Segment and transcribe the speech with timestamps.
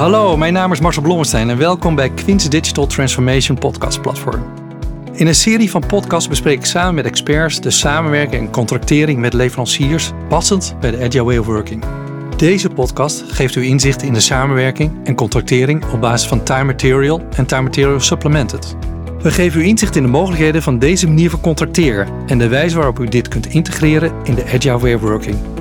[0.00, 4.42] Hallo, mijn naam is Marcel Blommestein en welkom bij Quints Digital Transformation Podcast Platform.
[5.12, 9.32] In een serie van podcasts bespreek ik samen met experts de samenwerking en contractering met
[9.32, 11.84] leveranciers passend bij de Agile Way of Working.
[12.36, 17.22] Deze podcast geeft u inzicht in de samenwerking en contractering op basis van time material
[17.36, 18.76] en time material supplemented.
[19.22, 22.76] We geven u inzicht in de mogelijkheden van deze manier van contracteren en de wijze
[22.76, 25.59] waarop u dit kunt integreren in de Agile Way of Working.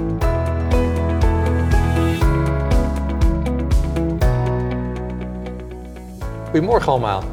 [6.49, 7.23] Goedemorgen allemaal.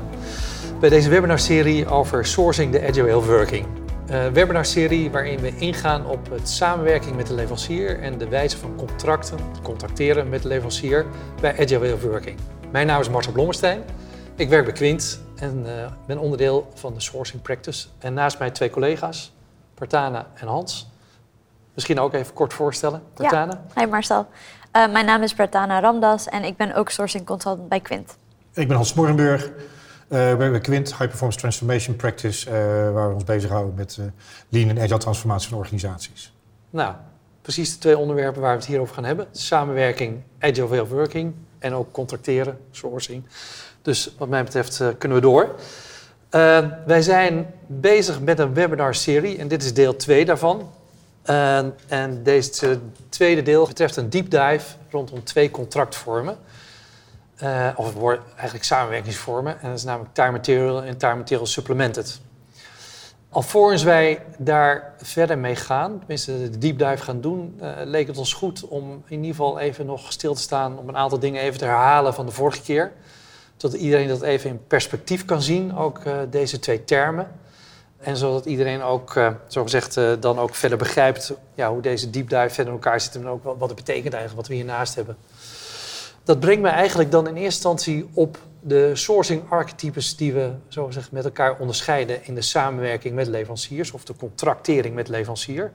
[0.80, 3.66] Bij deze webinarserie over sourcing de Agile Working.
[4.06, 8.76] Een webinarserie waarin we ingaan op het samenwerking met de leverancier en de wijze van
[8.76, 11.06] contracten, contracteren met de leverancier
[11.40, 12.38] bij Agile Working.
[12.70, 13.82] Mijn naam is Marcel Blommestein.
[14.34, 15.72] Ik werk bij Quint en uh,
[16.06, 17.86] ben onderdeel van de sourcing practice.
[17.98, 19.32] En naast mij twee collega's,
[19.74, 20.88] Partana en Hans.
[21.74, 23.02] Misschien ook even kort voorstellen.
[23.14, 23.60] Partana.
[23.74, 24.26] Ja, hi Marcel.
[24.72, 28.16] Uh, mijn naam is Partana Ramdas en ik ben ook sourcing consultant bij Quint.
[28.56, 29.50] Ik ben Hans Morgenburg.
[30.08, 32.54] Uh, bij Quint, High Performance Transformation Practice, uh,
[32.92, 34.06] waar we ons bezighouden met uh,
[34.48, 36.32] lean en agile transformatie van organisaties.
[36.70, 36.94] Nou,
[37.42, 39.26] precies de twee onderwerpen waar we het hier over gaan hebben.
[39.32, 43.24] Samenwerking, agile way working en ook contracteren, sourcing.
[43.82, 45.54] Dus wat mij betreft kunnen we door.
[46.86, 50.70] wij zijn bezig met een webinar-serie en dit is deel 2 daarvan.
[51.88, 56.36] en deze tweede deel betreft een deep dive rondom twee contractvormen.
[57.42, 59.60] Uh, of het eigenlijk samenwerkingsvormen.
[59.60, 62.20] En dat is namelijk time material en time material supplemented.
[63.28, 68.18] Alvorens wij daar verder mee gaan, tenminste de deep dive gaan doen, uh, leek het
[68.18, 71.42] ons goed om in ieder geval even nog stil te staan om een aantal dingen
[71.42, 72.92] even te herhalen van de vorige keer.
[73.56, 77.28] Zodat iedereen dat even in perspectief kan zien, ook uh, deze twee termen.
[77.98, 82.48] En zodat iedereen ook, uh, zogezegd, dan ook verder begrijpt ja, hoe deze deep dive
[82.48, 85.16] verder in elkaar zit en ook wat het betekent eigenlijk, wat we hiernaast hebben
[86.26, 90.90] dat brengt me eigenlijk dan in eerste instantie op de sourcing archetypes die we zo
[90.90, 95.72] zeggen, met elkaar onderscheiden in de samenwerking met leveranciers of de contractering met leverancier.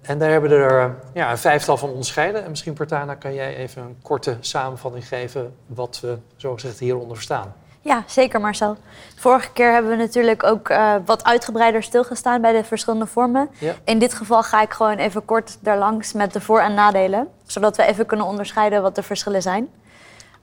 [0.00, 2.44] En daar hebben we er ja, een vijftal van onderscheiden.
[2.44, 7.16] En misschien, Partana, kan jij even een korte samenvatting geven wat we zo gezegd hieronder
[7.16, 7.54] verstaan.
[7.86, 8.76] Ja, zeker Marcel.
[9.16, 13.48] Vorige keer hebben we natuurlijk ook uh, wat uitgebreider stilgestaan bij de verschillende vormen.
[13.58, 13.74] Ja.
[13.84, 17.28] In dit geval ga ik gewoon even kort daarlangs met de voor- en nadelen.
[17.44, 19.68] Zodat we even kunnen onderscheiden wat de verschillen zijn.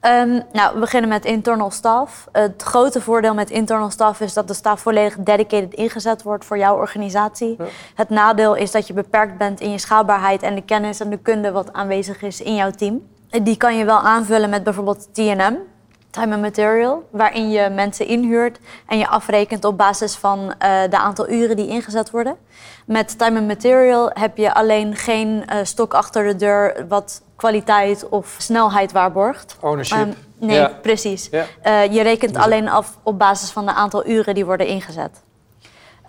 [0.00, 2.28] Um, nou, we beginnen met internal staff.
[2.32, 6.58] Het grote voordeel met internal staff is dat de staf volledig dedicated ingezet wordt voor
[6.58, 7.54] jouw organisatie.
[7.58, 7.64] Ja.
[7.94, 11.18] Het nadeel is dat je beperkt bent in je schaalbaarheid en de kennis en de
[11.18, 13.02] kunde wat aanwezig is in jouw team.
[13.42, 15.54] Die kan je wel aanvullen met bijvoorbeeld TM,
[16.14, 20.98] time and material, waarin je mensen inhuurt en je afrekent op basis van uh, de
[20.98, 22.36] aantal uren die ingezet worden.
[22.86, 28.08] Met time and material heb je alleen geen uh, stok achter de deur wat kwaliteit
[28.08, 29.56] of snelheid waarborgt.
[29.60, 29.98] Ownership.
[29.98, 30.78] Um, nee, ja.
[30.82, 31.28] precies.
[31.30, 31.44] Ja.
[31.64, 35.22] Uh, je rekent alleen af op basis van de aantal uren die worden ingezet.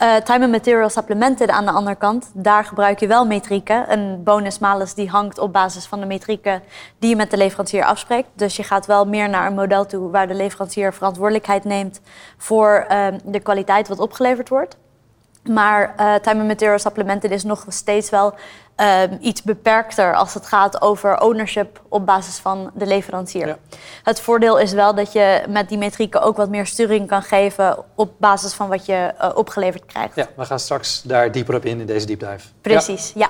[0.02, 3.92] Uh, time and material supplemented aan de andere kant, daar gebruik je wel metrieken.
[3.92, 6.64] Een bonus-malus die hangt op basis van de metrieken
[7.00, 8.28] die je met de leverancier afspreekt.
[8.34, 12.02] Dus je gaat wel meer naar een model toe waar de leverancier verantwoordelijkheid neemt
[12.38, 14.78] voor uh, de kwaliteit wat opgeleverd wordt.
[15.50, 18.34] Maar uh, time and material supplemented is nog steeds wel
[18.82, 23.48] uh, iets beperkter als het gaat over ownership op basis van de leverancier.
[23.48, 23.58] Ja.
[24.04, 27.78] Het voordeel is wel dat je met die metrieken ook wat meer sturing kan geven
[27.96, 30.16] op basis van wat je uh, opgeleverd krijgt.
[30.16, 32.48] Ja, we gaan straks daar dieper op in in deze deep dive.
[32.62, 33.20] Precies, ja.
[33.20, 33.30] ja.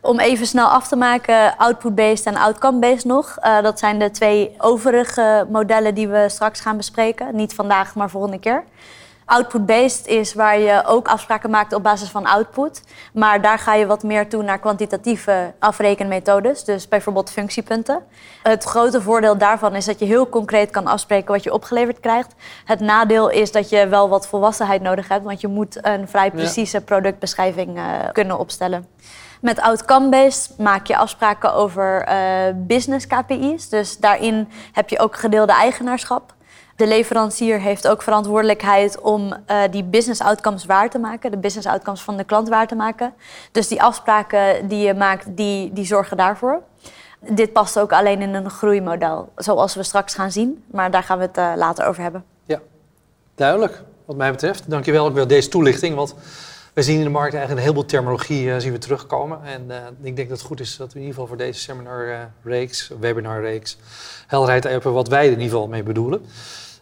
[0.00, 3.36] Om even snel af te maken, output-based en outcome-based nog.
[3.42, 7.36] Uh, dat zijn de twee overige modellen die we straks gaan bespreken.
[7.36, 8.64] Niet vandaag, maar volgende keer.
[9.26, 12.82] Output-based is waar je ook afspraken maakt op basis van output.
[13.12, 16.64] Maar daar ga je wat meer toe naar kwantitatieve afrekenmethodes.
[16.64, 18.02] Dus bijvoorbeeld functiepunten.
[18.42, 22.34] Het grote voordeel daarvan is dat je heel concreet kan afspreken wat je opgeleverd krijgt.
[22.64, 25.24] Het nadeel is dat je wel wat volwassenheid nodig hebt.
[25.24, 28.86] Want je moet een vrij precieze productbeschrijving uh, kunnen opstellen.
[29.40, 32.14] Met outcome-based maak je afspraken over uh,
[32.54, 33.68] business KPI's.
[33.68, 36.34] Dus daarin heb je ook gedeelde eigenaarschap.
[36.76, 41.68] De leverancier heeft ook verantwoordelijkheid om uh, die business outcomes waar te maken, de business
[41.68, 43.14] outcomes van de klant waar te maken.
[43.52, 46.62] Dus die afspraken die je maakt, die, die zorgen daarvoor.
[47.20, 50.64] Dit past ook alleen in een groeimodel, zoals we straks gaan zien.
[50.70, 52.24] Maar daar gaan we het uh, later over hebben.
[52.44, 52.60] Ja,
[53.34, 54.70] duidelijk wat mij betreft.
[54.70, 55.94] Dankjewel ook voor deze toelichting.
[55.94, 56.14] Want
[56.72, 59.38] we zien in de markt eigenlijk een heleboel terminologie uh, zien we terugkomen.
[59.44, 59.70] En
[60.02, 63.76] ik denk dat het goed is dat we in ieder geval voor deze seminar-reeks, webinar-reeks,
[64.26, 66.26] helderheid hebben wat wij er in ieder geval mee bedoelen.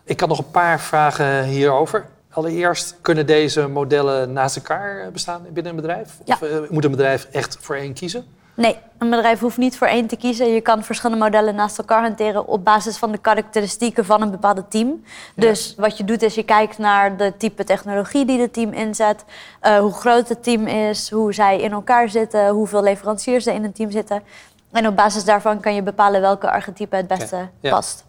[0.04, 2.06] Ik had nog een paar vragen hierover.
[2.30, 6.18] Allereerst, kunnen deze modellen naast elkaar bestaan binnen een bedrijf?
[6.24, 6.34] Ja.
[6.34, 8.24] Of uh, moet een bedrijf echt voor één kiezen?
[8.54, 10.46] Nee, een bedrijf hoeft niet voor één te kiezen.
[10.46, 14.64] Je kan verschillende modellen naast elkaar hanteren op basis van de karakteristieken van een bepaalde
[14.68, 15.04] team.
[15.34, 19.24] Dus wat je doet is je kijkt naar de type technologie die het team inzet,
[19.62, 23.64] uh, hoe groot het team is, hoe zij in elkaar zitten, hoeveel leveranciers er in
[23.64, 24.22] een team zitten.
[24.70, 28.04] En op basis daarvan kan je bepalen welke archetype het beste past.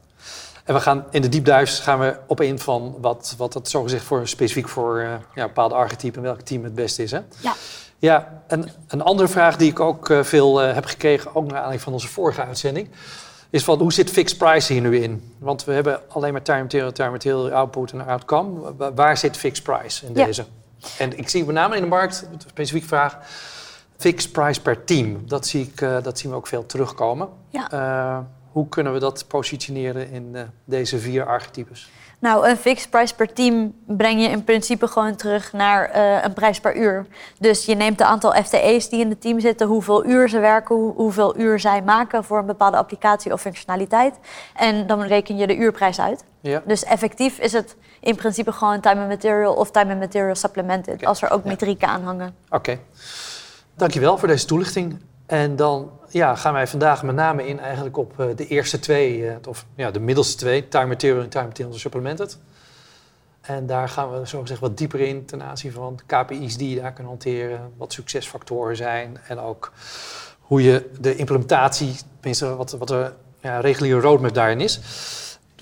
[0.65, 4.03] En we gaan in de diepduis gaan we op in van wat, wat het zogezegd
[4.03, 7.11] voor, specifiek voor uh, ja, bepaalde archetypen en welk team het beste is.
[7.11, 7.19] Hè?
[7.39, 7.53] Ja.
[7.97, 11.53] Ja, en een andere vraag die ik ook uh, veel uh, heb gekregen, ook naar
[11.53, 12.89] aanleiding van onze vorige uitzending,
[13.49, 15.35] is van hoe zit fixed price hier nu in?
[15.37, 18.73] Want we hebben alleen maar time material, time material, output en outcome.
[18.95, 20.25] Waar zit fixed price in ja.
[20.25, 20.45] deze?
[20.97, 23.17] En ik zie met name in de markt, een specifieke vraag,
[23.97, 25.27] fixed price per team.
[25.27, 27.29] Dat, zie ik, dat zien we ook veel terugkomen.
[27.49, 28.25] Ja.
[28.55, 30.35] Hoe kunnen we dat positioneren in
[30.65, 31.89] deze vier archetypes?
[32.19, 36.33] Nou, een fixed price per team breng je in principe gewoon terug naar uh, een
[36.33, 37.05] prijs per uur.
[37.39, 40.75] Dus je neemt het aantal FTE's die in het team zitten, hoeveel uur ze werken,
[40.75, 44.19] hoe, hoeveel uur zij maken voor een bepaalde applicatie of functionaliteit.
[44.55, 46.23] En dan reken je de uurprijs uit.
[46.41, 46.61] Ja.
[46.65, 50.93] Dus effectief is het in principe gewoon time and material of time and material supplemented,
[50.93, 51.07] Okay.
[51.09, 51.49] als er ook Ja.
[51.49, 52.35] metrieken aan hangen.
[52.49, 52.79] Oké.
[53.75, 54.99] Dankjewel voor deze toelichting.
[55.25, 59.17] En dan ja, gaan wij vandaag met name in eigenlijk op uh, de eerste twee,
[59.17, 62.37] uh, of ja, de middelste twee, time material en time material supplemented.
[63.41, 66.81] En daar gaan we zo gezegd wat dieper in ten aanzien van KPI's die je
[66.81, 69.71] daar kan hanteren, wat succesfactoren zijn en ook
[70.39, 74.79] hoe je de implementatie, tenminste wat, wat de ja, reguliere roadmap daarin is.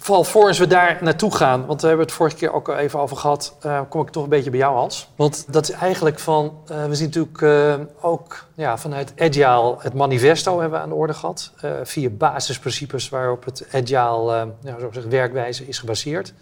[0.04, 3.18] Vooral voor we daar naartoe gaan, want we hebben het vorige keer ook even over
[3.18, 5.10] gehad, uh, kom ik toch een beetje bij jou, Hans.
[5.16, 9.94] Want dat is eigenlijk van, uh, we zien natuurlijk uh, ook ja, vanuit Agile het
[9.94, 11.52] manifesto hebben we aan de orde gehad.
[11.84, 14.76] vier basisprincipes waarop het Agile ja,
[15.10, 16.34] werkwijze is gebaseerd.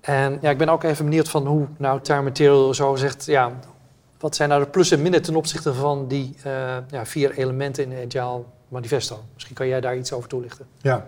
[0.00, 3.52] En ja, ik ben ook even benieuwd van hoe nou Time Material zo zegt, ja,
[4.18, 6.36] wat zijn nou de plus en minnen ten opzichte van die
[6.90, 9.24] ja, vier elementen in het Agile manifesto?
[9.34, 10.66] Misschien kan jij daar iets over toelichten.
[10.80, 11.06] Ja.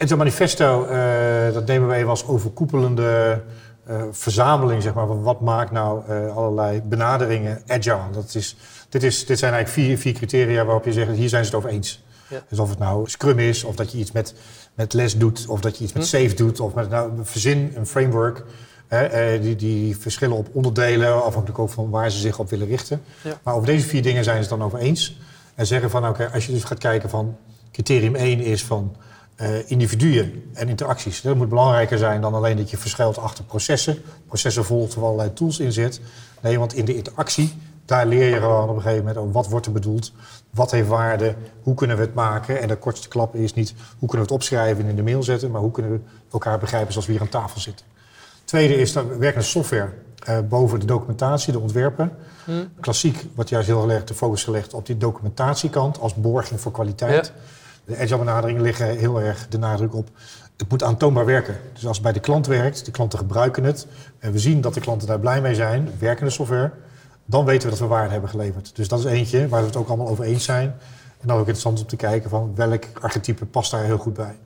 [0.00, 3.42] Het manifesto, uh, dat nemen we even als overkoepelende
[3.88, 8.10] uh, verzameling, zeg maar, van wat maakt nou uh, allerlei benaderingen agile.
[8.12, 8.56] Dat is,
[8.88, 11.58] dit, is, dit zijn eigenlijk vier, vier criteria waarop je zegt, hier zijn ze het
[11.58, 12.04] over eens.
[12.28, 12.42] Ja.
[12.48, 14.34] Dus of het nou Scrum is, of dat je iets met,
[14.74, 16.08] met les doet, of dat je iets met Hm.
[16.08, 18.44] safe doet, of met nou, verzin een framework.
[18.88, 23.02] Hè, die, die verschillen op onderdelen, afhankelijk ook van waar ze zich op willen richten.
[23.22, 23.40] Ja.
[23.42, 25.20] Maar over deze vier dingen zijn ze het dan over eens.
[25.54, 27.36] En zeggen van, oké, als je dus gaat kijken van,
[27.72, 28.96] criterium 1 is van
[29.42, 31.20] uh, individuen en interacties.
[31.20, 33.98] Dat moet belangrijker zijn dan alleen dat je verschuilt achter processen.
[34.26, 36.00] Processen volgt er allerlei tools in zit.
[36.40, 37.54] Nee, want in de interactie,
[37.84, 40.12] daar leer je gewoon op een gegeven moment over wat wordt er bedoeld,
[40.50, 42.60] wat heeft waarde, hoe kunnen we het maken.
[42.60, 45.22] En de kortste klap is niet hoe kunnen we het opschrijven en in de mail
[45.22, 46.00] zetten, maar hoe kunnen we
[46.32, 47.86] elkaar begrijpen zoals we hier aan tafel zitten.
[48.44, 49.88] Tweede is dat werkende software
[50.28, 52.12] uh, boven de documentatie, de ontwerpen.
[52.44, 52.52] Hm.
[52.80, 57.26] Klassiek wordt juist heel erg de focus gelegd op die documentatiekant als borging voor kwaliteit.
[57.26, 57.32] Ja.
[57.84, 60.08] De agile benaderingen liggen heel erg de nadruk op.
[60.56, 61.56] Het moet aantoonbaar werken.
[61.72, 63.86] Dus als het bij de klant werkt, de klanten gebruiken het.
[64.18, 66.72] En we zien dat de klanten daar blij mee zijn, werkende software.
[67.24, 68.76] Dan weten we dat we waarde hebben geleverd.
[68.76, 70.74] Dus dat is eentje waar we het ook allemaal over eens zijn.
[71.20, 74.36] En dan ook interessant om te kijken van welk archetype past daar heel goed bij.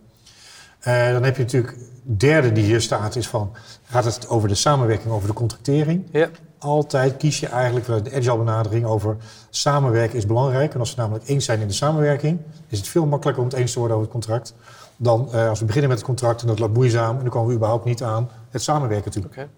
[0.87, 3.53] Uh, dan heb je natuurlijk, derde die hier staat, is van,
[3.83, 6.07] gaat het over de samenwerking, over de contractering?
[6.13, 6.29] Ja.
[6.59, 9.17] Altijd kies je eigenlijk vanuit de agile benadering over
[9.51, 10.75] samenwerken is belangrijk.
[10.75, 12.39] En als we namelijk eens zijn in de samenwerking,
[12.69, 14.55] is het veel makkelijker om het eens te worden over het contract.
[14.97, 17.49] Dan uh, als we beginnen met het contract en dat loopt moeizaam en dan komen
[17.49, 19.25] we überhaupt niet aan het samenwerken toe.
[19.25, 19.49] Okay.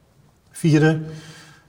[0.51, 1.01] Vierde,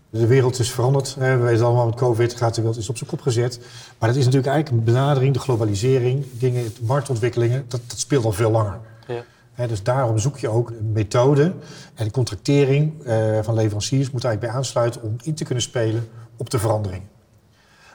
[0.09, 1.15] de wereld is veranderd.
[1.15, 3.59] We weten allemaal met COVID gaat de wereld is op zijn kop gezet.
[3.99, 8.31] Maar dat is natuurlijk eigenlijk een benadering, de globalisering, dingen, marktontwikkelingen, dat, dat speelt al
[8.31, 8.77] veel langer.
[9.07, 9.23] Ja.
[9.57, 11.53] He, dus daarom zoek je ook een methode
[11.93, 16.09] en de contractering uh, van leveranciers moet eigenlijk bij aansluiten om in te kunnen spelen
[16.35, 17.07] op de veranderingen.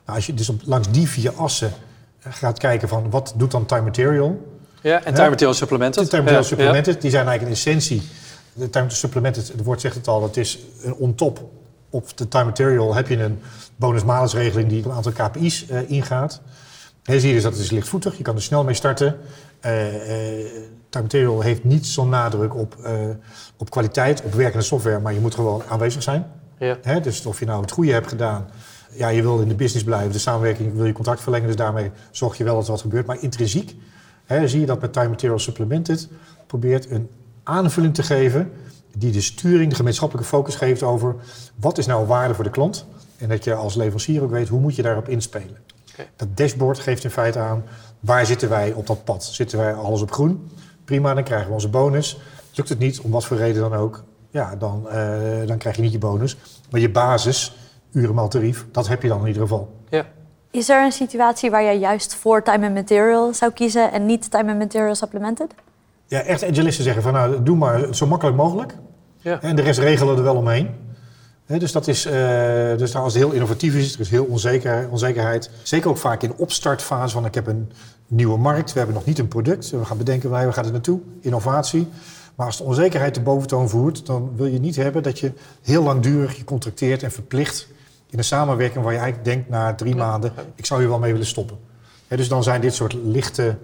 [0.05, 1.73] Nou, als je dus op, langs die vier assen
[2.27, 4.57] uh, gaat kijken van wat doet dan time material.
[4.81, 6.03] Ja, en time material supplemented.
[6.03, 8.01] De time material ja, supplemented, die zijn eigenlijk in essentie.
[8.01, 8.09] De
[8.53, 11.51] time material supplemented, het woord zegt het al, het is een on-top.
[11.91, 13.41] Op de time material heb je een
[13.77, 16.41] bonus-malus regeling die een aantal KPI's uh, ingaat.
[17.03, 19.17] Zie je dus dat het is lichtvoetig, je kan er snel mee starten.
[20.89, 22.91] Time Material heeft niet zo'n nadruk op, uh,
[23.57, 26.27] op kwaliteit, op werkende software, maar je moet gewoon aanwezig zijn.
[26.59, 26.79] Ja.
[26.83, 27.01] Hè?
[27.01, 28.47] Dus of je nou het goede hebt gedaan,
[28.93, 31.91] ja, je wil in de business blijven, de samenwerking wil je contract verlengen, dus daarmee
[32.11, 33.07] zorg je wel dat er wat gebeurt.
[33.07, 33.77] Maar intrinsiek
[34.25, 36.09] hè, zie je dat met Time Material Supplemented
[36.47, 37.09] probeert een
[37.43, 38.53] aanvulling te geven
[38.97, 41.15] die de sturing, de gemeenschappelijke focus geeft over
[41.57, 42.87] wat is nou waarde voor de klant.
[43.19, 45.57] En dat je als leverancier ook weet hoe moet je daarop inspelen.
[45.93, 46.09] Okay.
[46.17, 47.65] Dat dashboard geeft in feite aan
[48.01, 49.25] waar zitten wij op dat pad.
[49.25, 50.51] Zitten wij alles op groen?
[50.85, 52.21] Prima, dan krijgen we onze bonus.
[52.55, 55.83] Lukt het niet, om wat voor reden dan ook, ja, dan, uh, dan krijg je
[55.83, 56.37] niet je bonus.
[56.71, 57.57] Maar je basis,
[57.93, 59.73] urenmaal tarief, dat heb je dan in ieder geval.
[59.89, 60.07] Ja.
[60.51, 64.31] Is er een situatie waar jij juist voor time and material zou kiezen en niet
[64.31, 65.55] time and material supplemented?
[66.07, 68.75] Ja, echt agilisten zeggen van nou, doe maar zo makkelijk mogelijk.
[69.17, 69.41] Ja.
[69.41, 70.71] En de rest regelen er wel omheen.
[71.47, 72.13] Dus, dat is, eh,
[72.77, 75.51] dus nou, als het heel innovatief is, er is heel onzeker, onzekerheid.
[75.63, 77.73] Zeker ook vaak in de opstartfase van ik heb een
[78.07, 79.71] nieuwe markt, we hebben nog niet een product.
[79.71, 81.89] We gaan bedenken waar we gaan het naartoe, innovatie.
[82.35, 85.33] Maar als de onzekerheid de boventoon voert, dan wil je niet hebben dat je
[85.63, 87.69] heel langdurig je contracteert en verplicht
[88.13, 91.13] in een samenwerking waar je eigenlijk denkt na drie maanden, ik zou hier wel mee
[91.13, 91.59] willen stoppen.
[92.09, 93.57] Dus dan zijn dit soort lichte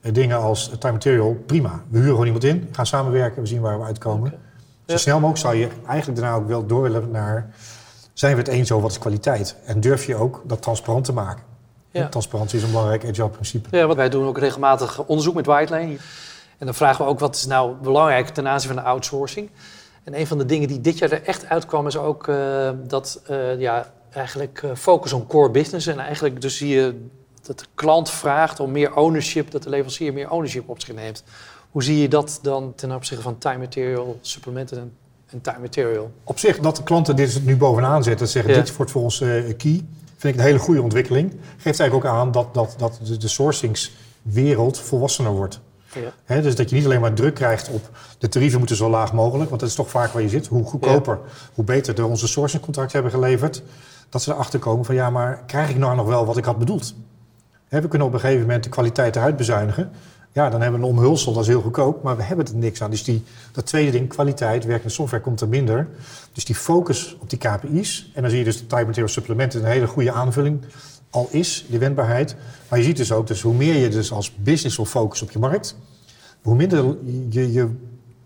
[0.00, 1.82] eh, dingen als time material prima.
[1.88, 4.32] We huren gewoon iemand in, gaan samenwerken, we zien waar we uitkomen.
[4.86, 7.54] Zo snel mogelijk zou je eigenlijk daarna ook wel door willen naar...
[8.12, 9.56] zijn we het eens over wat is kwaliteit?
[9.64, 11.42] En durf je ook dat transparant te maken?
[11.90, 12.08] Ja.
[12.08, 13.76] Transparantie is een belangrijk agile principe.
[13.76, 15.96] Ja, want wij doen ook regelmatig onderzoek met Whitelane.
[16.58, 19.50] En dan vragen we ook wat is nou belangrijk ten aanzien van de outsourcing.
[20.04, 23.22] En een van de dingen die dit jaar er echt uitkwam is ook eh, dat
[23.26, 25.86] eh, ja, eigenlijk eh, focus on core business.
[25.86, 27.06] En eigenlijk dus zie je
[27.42, 31.24] dat de klant vraagt om meer ownership, dat de leverancier meer ownership op zich neemt.
[31.72, 34.92] Hoe zie je dat dan ten opzichte van time material, supplementen en,
[35.26, 36.10] en time material?
[36.24, 38.26] Op zich, dat de klanten dit nu bovenaan zetten...
[38.26, 38.60] en zeggen Ja.
[38.60, 39.84] dit wordt voor ons eh, key...
[40.16, 41.30] vind ik een hele goede ontwikkeling.
[41.56, 45.60] Geeft eigenlijk ook aan dat, dat, dat de, de sourcingswereld volwassener wordt.
[46.26, 46.40] Ja.
[46.40, 49.48] Dus dat je niet alleen maar druk krijgt op de tarieven moeten zo laag mogelijk,
[49.48, 50.46] want dat is toch vaak waar je zit.
[50.46, 51.18] Hoe goedkoper,
[51.54, 53.62] hoe beter we onze sourcingcontract hebben geleverd.
[54.08, 56.58] Dat ze erachter komen van ja, maar krijg ik nou nog wel wat ik had
[56.58, 56.94] bedoeld?
[57.68, 59.90] Hè, we kunnen op een gegeven moment de kwaliteit eruit bezuinigen.
[60.32, 62.82] Ja, dan hebben we een omhulsel, dat is heel goedkoop, maar we hebben er niks
[62.82, 62.90] aan.
[62.90, 63.22] Dus die,
[63.52, 65.88] dat tweede ding, kwaliteit, werkende software, komt er minder.
[66.32, 69.60] Dus die focus op die KPI's, en dan zie je dus de time material supplementen
[69.60, 70.60] een hele goede aanvulling
[71.10, 72.36] al is, die wendbaarheid.
[72.68, 75.32] Maar je ziet dus ook, dus hoe meer je dus als business wil focussen op
[75.32, 75.76] je markt,
[76.42, 76.96] hoe minder
[77.28, 77.68] je, je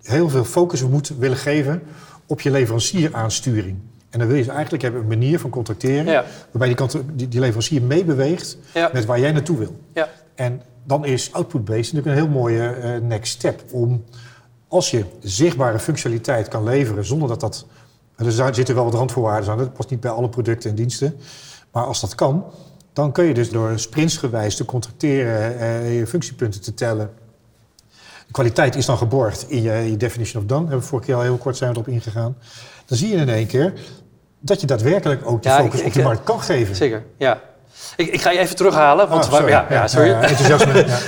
[0.02, 1.82] heel veel focus moet willen geven
[2.26, 3.76] op je leverancieraansturing.
[4.10, 6.24] En dan wil je dus eigenlijk hebben een manier van contracteren Ja.
[6.50, 8.90] waarbij die, kant- die, die leverancier meebeweegt Ja.
[8.92, 9.76] met waar jij naartoe wil.
[9.94, 10.08] Ja.
[10.34, 14.04] En dan is output-based natuurlijk een heel mooie eh, next step om,
[14.68, 17.66] als je zichtbare functionaliteit kan leveren zonder dat dat.
[18.16, 21.16] Er zitten wel wat randvoorwaarden aan, dat past niet bij alle producten en diensten.
[21.72, 22.44] Maar als dat kan,
[22.92, 27.10] dan kun je dus door sprintsgewijs te contracteren, eh, je functiepunten te tellen.
[28.26, 30.60] De kwaliteit is dan geborgd in je, in je definition of done.
[30.60, 32.36] Hebben we vorige keer al heel kort zijn we erop ingegaan.
[32.86, 33.72] Dan zie je in één keer
[34.40, 36.76] dat je daadwerkelijk ook de Ja, focus ik- op de markt kan geven.
[36.76, 37.40] Zeker, ja.
[37.96, 39.48] Ik, ik ga je even terughalen, want, Ah, sorry.
[39.48, 40.08] ja, ja, sorry.
[40.08, 40.74] Ja, enthousiasme.
[40.86, 40.98] ja.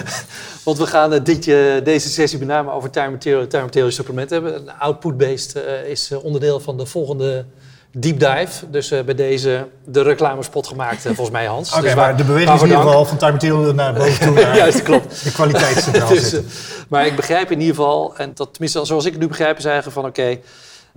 [0.63, 3.91] want we gaan eh, dit, eh, deze sessie met name over time material, time material
[3.91, 4.61] supplementen hebben.
[4.61, 7.45] Een Output-based eh, is onderdeel van de volgende
[7.93, 8.71] deep dive.
[8.71, 11.73] Dus bij deze de reclamespot gemaakt, volgens mij Hans.
[11.75, 14.35] Oké, Dus maar de beweging is in ieder geval van time material naar boven toe
[14.43, 15.25] naar Juist, klopt.
[15.25, 16.35] de kwaliteit Dus,
[16.89, 19.65] maar ik begrijp in ieder geval, en dat, tenminste zoals ik het nu begrijp, is
[19.65, 20.39] eigenlijk van oké,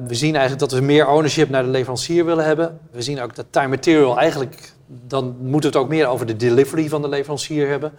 [0.08, 2.80] we zien eigenlijk dat we meer ownership naar de leverancier willen hebben.
[2.92, 6.36] We zien ook dat time material eigenlijk, dan moeten we het ook meer over de
[6.36, 7.92] delivery van de leverancier hebben.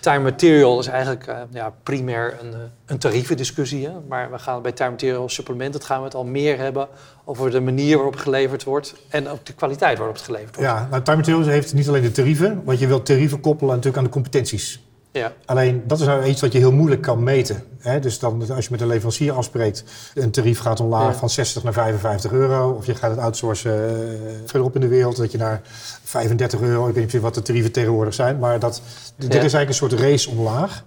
[0.00, 3.86] Time material is eigenlijk eh, ja, primair een, eh, een tarievendiscussie.
[3.86, 3.92] Hè?
[4.08, 6.88] Maar we gaan bij time material supplement, het gaan we het al meer hebben
[7.24, 10.70] over de manier waarop geleverd wordt en ook de kwaliteit waarop het geleverd wordt.
[10.70, 13.98] Ja, nou, time materials heeft niet alleen de tarieven, want je wilt tarieven koppelen natuurlijk
[13.98, 14.80] aan de competenties.
[15.12, 15.32] Ja.
[15.44, 17.64] Alleen dat is nou iets wat je heel moeilijk kan meten.
[17.78, 18.00] Hè?
[18.00, 21.18] Dus dan, als je met een leverancier afspreekt, een tarief gaat omlaag Ja.
[21.18, 22.70] van 60 naar 55 euro.
[22.70, 25.60] Of je gaat het outsourcen eh, verderop in de wereld, dat je naar
[26.04, 28.38] 35 euro, ik weet niet wat de tarieven tegenwoordig zijn.
[28.38, 28.82] Maar dat,
[29.16, 30.84] dit is eigenlijk een soort race omlaag,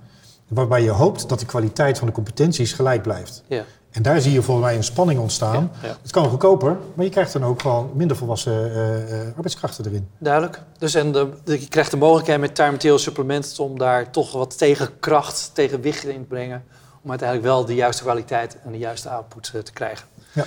[0.48, 3.44] waarbij je hoopt dat de kwaliteit van de competenties gelijk blijft.
[3.48, 3.64] Ja.
[3.96, 5.72] En daar zie je volgens mij een spanning ontstaan.
[5.82, 5.96] Ja, ja.
[6.02, 10.08] Het kan goedkoper, maar je krijgt dan ook gewoon minder volwassen eh, eh, arbeidskrachten erin.
[10.18, 10.62] Duidelijk.
[10.78, 14.32] Dus en de, de- je krijgt de mogelijkheid met time material supplementen om daar toch
[14.32, 16.64] wat tegenkracht, tegenwicht in te brengen.
[17.04, 20.08] Om uiteindelijk wel de juiste kwaliteit en de juiste output eh, te krijgen.
[20.32, 20.44] Ja.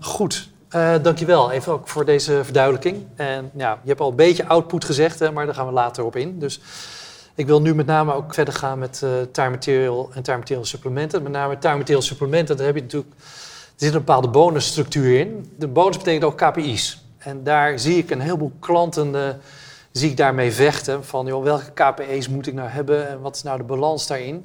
[0.00, 0.50] Goed.
[0.68, 3.06] Eh dankjewel even ook voor deze verduidelijking.
[3.16, 6.04] En ja, je hebt al een beetje output gezegd, hè, maar daar gaan we later
[6.04, 6.38] op in.
[6.38, 6.60] Dus
[7.34, 9.02] ik wil nu met name ook verder gaan met
[9.36, 11.22] material en time material supplementen.
[11.22, 13.14] Met name time material supplementen, daar heb je natuurlijk...
[13.72, 15.52] Er zit een bepaalde bonusstructuur in.
[15.58, 17.04] De bonus betekent ook KPI's.
[17.18, 19.34] En daar zie ik een heleboel klanten eh,
[19.92, 21.04] zie ik daarmee vechten.
[21.04, 24.44] Van joh, welke KPI's moet ik nou hebben en wat is nou de balans daarin?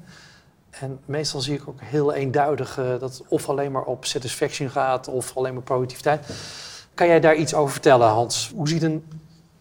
[0.69, 4.69] En meestal zie ik ook heel eenduidig eh, dat het of alleen maar op satisfaction
[4.69, 6.25] gaat of alleen maar productiviteit.
[6.93, 8.51] Kan jij daar iets over vertellen, Hans?
[8.55, 9.05] Hoe ziet een,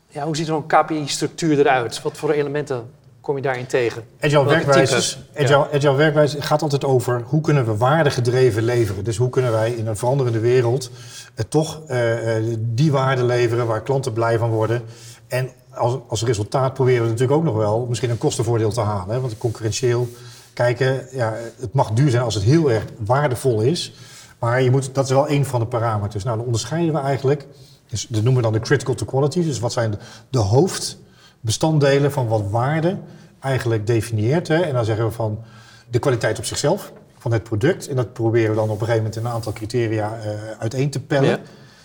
[0.09, 2.03] ja, hoe ziet zo'n KPI-structuur eruit?
[2.03, 2.91] Wat voor elementen
[3.27, 4.03] kom je daarin tegen?
[4.21, 5.19] Agile types?
[5.37, 9.05] agile, agile werkwijze gaat altijd over hoe kunnen we waardegedreven leveren.
[9.05, 10.91] Dus hoe kunnen wij in een veranderende wereld
[11.35, 14.83] eh, toch eh, eh, die waarde leveren waar klanten blij van worden.
[15.29, 19.15] En als, als resultaat proberen we natuurlijk ook nog wel misschien een kostenvoordeel te halen.
[19.15, 19.21] Hè?
[19.21, 20.09] Want concurrentieel
[20.53, 23.95] kijken, ja, het mag duur zijn als het heel erg waardevol is.
[24.39, 26.25] Maar je moet, dat is wel een van de parameters.
[26.25, 27.47] Nou, dan onderscheiden we eigenlijk,
[27.89, 29.43] dus dat noemen we dan de critical to quality.
[29.45, 29.99] Dus wat zijn de,
[30.31, 30.99] de hoofd
[31.41, 32.97] bestanddelen van wat waarde
[33.41, 34.49] eigenlijk definieert.
[34.49, 34.61] Hè.
[34.61, 35.39] En dan zeggen we van
[35.91, 37.89] de kwaliteit op zichzelf van het product.
[37.89, 40.91] En dat proberen we dan op een gegeven moment in een aantal criteria uh, uiteen
[40.91, 41.29] te pellen.
[41.29, 41.39] Ja.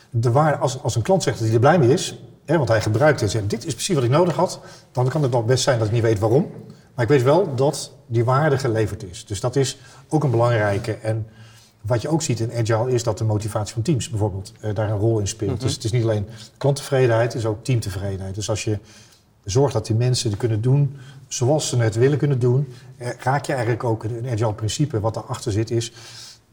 [0.09, 2.69] De waarde, als, als een klant zegt dat hij er blij mee is, hè, want
[2.69, 4.59] hij gebruikt het en zegt dit is precies wat ik nodig had,
[4.91, 6.51] dan kan het nog best zijn dat ik niet weet waarom.
[6.95, 9.25] Maar ik weet wel dat die waarde geleverd is.
[9.25, 9.77] Dus dat is
[10.09, 10.93] ook een belangrijke.
[10.93, 11.27] En
[11.81, 14.89] wat je ook ziet in Agile is dat de motivatie van teams bijvoorbeeld uh, daar
[14.89, 15.51] een rol in speelt.
[15.51, 15.61] Mhm.
[15.61, 16.27] Dus het is niet alleen
[16.57, 18.35] klanttevredenheid, het is ook teamtevredenheid.
[18.35, 18.79] Dus als je
[19.43, 22.67] zorgt dat die mensen het kunnen doen zoals ze het willen kunnen doen,
[22.97, 24.99] eh, raak je eigenlijk ook een agile principe.
[24.99, 25.93] Wat daarachter zit is,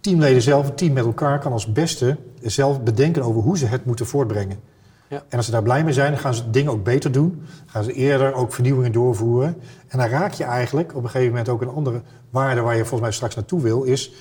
[0.01, 3.85] teamleden zelf, het team met elkaar, kan als beste zelf bedenken over hoe ze het
[3.85, 4.61] moeten voortbrengen.
[5.09, 5.23] Ja.
[5.29, 7.43] En als ze daar blij mee zijn, dan gaan ze het ding ook beter doen.
[7.67, 9.57] Gaan ze eerder ook vernieuwingen doorvoeren.
[9.89, 12.81] En dan raak je eigenlijk op een gegeven moment ook een andere waarde waar je
[12.81, 14.13] volgens mij straks naartoe wil, is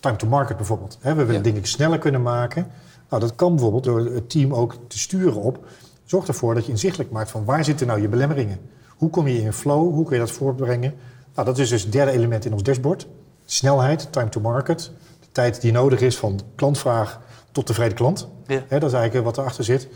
[0.00, 0.98] time to market bijvoorbeeld.
[1.02, 1.40] We willen Ja.
[1.40, 2.66] dingen sneller kunnen maken.
[3.08, 5.64] Nou, dat kan bijvoorbeeld door het team ook te sturen op.
[6.10, 8.58] Zorg ervoor dat je inzichtelijk maakt van waar zitten nou je belemmeringen.
[8.88, 9.94] Hoe kom je in flow?
[9.94, 10.94] Hoe kun je dat voortbrengen?
[11.34, 13.06] Nou, dat is dus het derde element in ons dashboard.
[13.44, 14.92] Snelheid, time to market.
[15.20, 17.20] De tijd die nodig is van klantvraag
[17.52, 18.28] tot tevreden klant.
[18.46, 18.62] Ja.
[18.68, 19.88] Dat is eigenlijk wat erachter zit.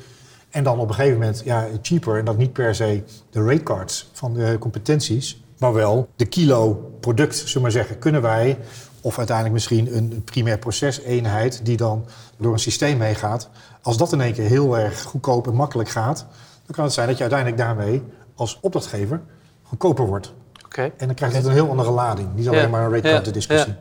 [0.51, 2.19] En dan op een gegeven moment, ja, cheaper.
[2.19, 5.43] En dat niet per se de rate cards van de competenties.
[5.59, 7.99] Maar wel de kilo product, zullen we maar zeggen.
[7.99, 8.59] Kunnen wij,
[9.01, 11.61] of uiteindelijk misschien een primair proceseenheid...
[11.65, 12.07] die dan
[12.37, 13.49] door een systeem meegaat.
[13.85, 16.27] Als dat in één keer heel erg goedkoop en makkelijk gaat...
[16.67, 18.03] dan kan het zijn dat je uiteindelijk daarmee
[18.35, 19.21] als opdrachtgever
[19.63, 20.33] goedkoper wordt.
[20.65, 20.83] Oké.
[20.97, 22.29] En dan krijgt het een heel andere lading.
[22.35, 22.69] Niet alleen Ja.
[22.69, 23.73] maar een rate discussie.
[23.73, 23.79] Ja.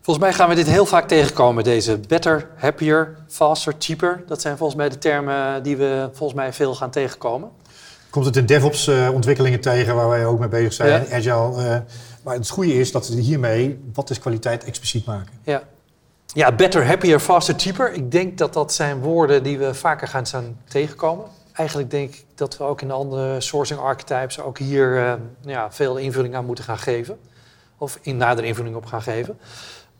[0.00, 1.64] Volgens mij gaan we dit heel vaak tegenkomen.
[1.64, 4.22] Deze better, happier, faster, cheaper.
[4.26, 7.50] Dat zijn volgens mij de termen die we volgens mij veel gaan tegenkomen.
[8.10, 11.16] Komt het in DevOps eh, ontwikkelingen tegen waar wij ook mee bezig zijn, Ja.
[11.16, 11.62] Agile.
[11.68, 11.78] eh,
[12.22, 15.32] maar het goede is dat we hiermee wat is kwaliteit expliciet maken.
[15.42, 15.62] Ja.
[16.26, 17.92] Ja, better, happier, faster, cheaper.
[17.92, 21.24] Ik denk dat dat zijn woorden die we vaker gaan zijn tegenkomen.
[21.52, 25.72] Eigenlijk denk ik dat we ook in de andere sourcing archetypes ook hier eh, ja,
[25.72, 27.18] veel invulling aan moeten gaan geven.
[27.78, 29.38] Of in nadere invulling op gaan geven.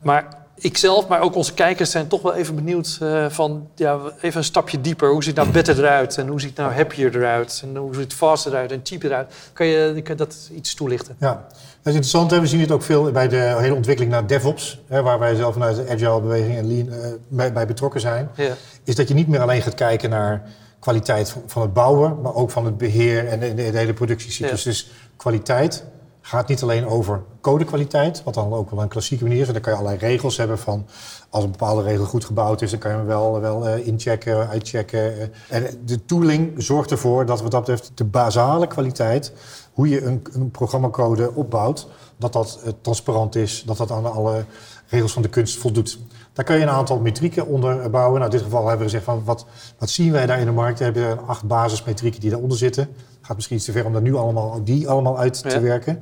[0.05, 4.39] Maar ikzelf, maar ook onze kijkers zijn toch wel even benieuwd eh, van ja, even
[4.39, 5.11] een stapje dieper.
[5.11, 6.19] Hoe ziet nou better eruit?
[6.19, 7.63] En hoe ziet nou happier eruit?
[7.65, 9.35] En hoe ziet faster eruit en cheaper eruit?
[9.53, 11.17] Kan je, kan dat iets toelichten?
[11.19, 11.53] Ja, dat
[11.83, 12.31] is interessant.
[12.31, 12.41] Hè?
[12.41, 15.53] We zien het ook veel bij de hele ontwikkeling naar DevOps, hè, waar wij zelf
[15.53, 18.31] vanuit de Agile beweging en Lean eh, bij, bij betrokken zijn.
[18.35, 18.55] Ja.
[18.85, 20.43] Is dat je niet meer alleen gaat kijken naar
[20.79, 23.95] kwaliteit van, van het bouwen, maar ook van het beheer en de, de, de hele
[23.95, 24.63] productiecyclus.
[24.63, 25.85] Dus kwaliteit
[26.27, 29.47] gaat niet alleen over codekwaliteit, wat dan ook wel een klassieke manier is.
[29.47, 30.87] Dan kan je allerlei regels hebben van
[31.31, 35.21] als een bepaalde regel goed gebouwd is, dan kan je hem wel, eh, inchecken, uitchecken.
[35.21, 35.29] eh.
[35.49, 39.33] En de tooling zorgt ervoor dat wat dat betreft de basale kwaliteit,
[39.73, 44.45] hoe je een, een programmacode opbouwt, dat dat eh, transparant is, dat dat aan alle
[44.87, 45.99] regels van de kunst voldoet.
[46.33, 48.21] Daar kun je een aantal metrieken onder bouwen.
[48.21, 49.47] Nou, in dit geval hebben we gezegd van wat,
[49.79, 50.79] wat zien wij daar in de markt?
[50.79, 52.89] We hebben acht basismetrieken die daaronder zitten.
[53.27, 55.61] Gaat misschien iets te ver om daar nu allemaal, die allemaal uit te Ja.
[55.61, 55.93] werken.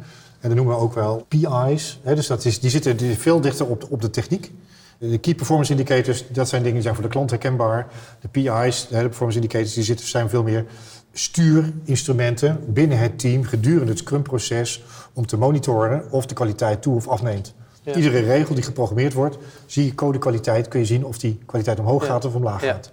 [0.41, 2.01] En dat noemen we ook wel PI's.
[2.03, 4.53] Hè, dus dat is, die zitten die veel dichter op de, op de techniek.
[4.99, 7.87] De Key Performance Indicators, dat zijn dingen die zijn voor de klant herkenbaar.
[8.21, 10.65] De PI's, de Performance Indicators, die zitten, zijn veel meer
[11.13, 14.83] stuurinstrumenten binnen het team gedurende het Scrum-proces
[15.13, 17.55] om te monitoren of de kwaliteit toe of afneemt.
[17.83, 17.95] Ja.
[17.95, 22.03] Iedere regel die geprogrammeerd wordt, zie je codekwaliteit, kun je zien of die kwaliteit omhoog
[22.03, 22.09] Ja.
[22.09, 22.73] gaat of omlaag Ja.
[22.73, 22.93] gaat.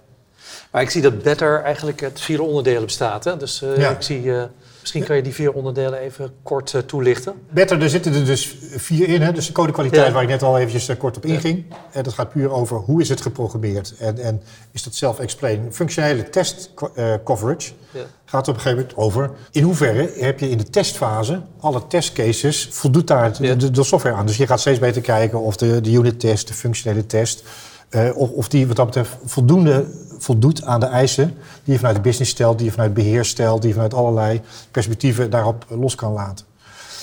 [0.70, 3.24] Maar ik zie dat Better eigenlijk uit vier onderdelen bestaat.
[3.24, 3.36] Hè?
[3.36, 3.90] Dus eh, Ja.
[3.90, 4.42] ik zie, eh,
[4.80, 7.32] misschien kan je die vier onderdelen even kort eh, toelichten.
[7.50, 9.22] Better, er zitten er dus vier in.
[9.22, 9.32] Hè?
[9.32, 10.12] Dus de codekwaliteit Ja.
[10.12, 11.32] waar ik net al eventjes kort op Ja.
[11.34, 11.64] inging.
[11.92, 13.94] En dat gaat puur over hoe is het geprogrammeerd.
[13.98, 15.68] En, en is dat self-explain.
[15.70, 16.70] Functionele test
[17.24, 18.00] coverage Ja.
[18.24, 19.30] gaat op een gegeven moment over...
[19.50, 22.68] in hoeverre heb je in de testfase alle testcases...
[22.70, 23.54] voldoet daar de, Ja.
[23.54, 24.26] de, de software aan.
[24.26, 27.42] Dus je gaat steeds beter kijken of de, de unit test, de functionele test...
[28.14, 29.84] of, of die wat dat betreft voldoende
[30.22, 31.26] voldoet aan de eisen...
[31.64, 33.58] die je vanuit de business stelt, die je vanuit beheer stelt...
[33.60, 36.46] die je vanuit allerlei perspectieven daarop eh, los kan laten.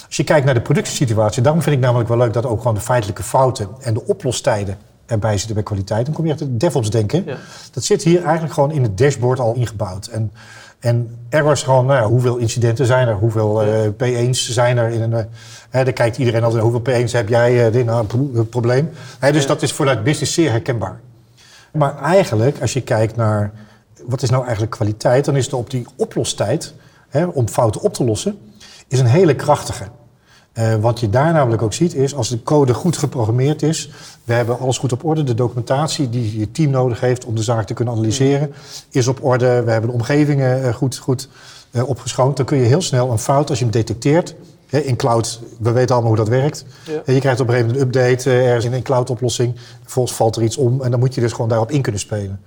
[0.07, 2.73] Als je kijkt naar de productiesituatie, daarom vind ik namelijk wel leuk dat ook gewoon
[2.75, 6.05] de feitelijke fouten en de oplostijden erbij zitten bij kwaliteit.
[6.05, 7.23] Dan kom je echt het DevOps denken.
[7.25, 7.35] Ja.
[7.71, 10.05] Dat zit hier eigenlijk gewoon in het dashboard al ingebouwd.
[10.07, 10.31] En,
[10.79, 13.13] en errors gewoon, nou ja, hoeveel incidenten zijn er?
[13.15, 15.13] Hoeveel eh, P1's zijn er in een...
[15.13, 15.23] eh,
[15.69, 17.65] hè, dan kijkt iedereen altijd, hoeveel P1's heb jij?
[17.65, 18.89] eh, dit, nou, een pro- een probleem.
[19.19, 20.99] Hè, dus dat is vanuit business zeer herkenbaar.
[21.77, 23.51] Maar eigenlijk, als je kijkt naar
[24.05, 26.73] wat is nou eigenlijk kwaliteit, dan is het op die oplostijd,
[27.09, 28.37] hè, om fouten op te lossen,
[28.87, 29.83] is een hele krachtige.
[30.53, 33.89] Eh, wat je daar namelijk ook ziet is, als de code goed geprogrammeerd is,
[34.23, 37.43] we hebben alles goed op orde, de documentatie die je team nodig heeft om de
[37.43, 38.53] zaak te kunnen analyseren,
[38.89, 41.29] is op orde, we hebben de omgevingen eh, goed, goed
[41.71, 44.35] eh, opgeschoond, dan kun je heel snel een fout, als je hem detecteert,
[44.69, 47.13] in cloud, we weten allemaal hoe dat werkt, Ja.
[47.13, 49.55] je krijgt op een gegeven moment een update eh, ergens in een cloud-oplossing.
[49.81, 52.41] Vervolgens valt er iets om en dan moet je dus gewoon daarop in kunnen spelen.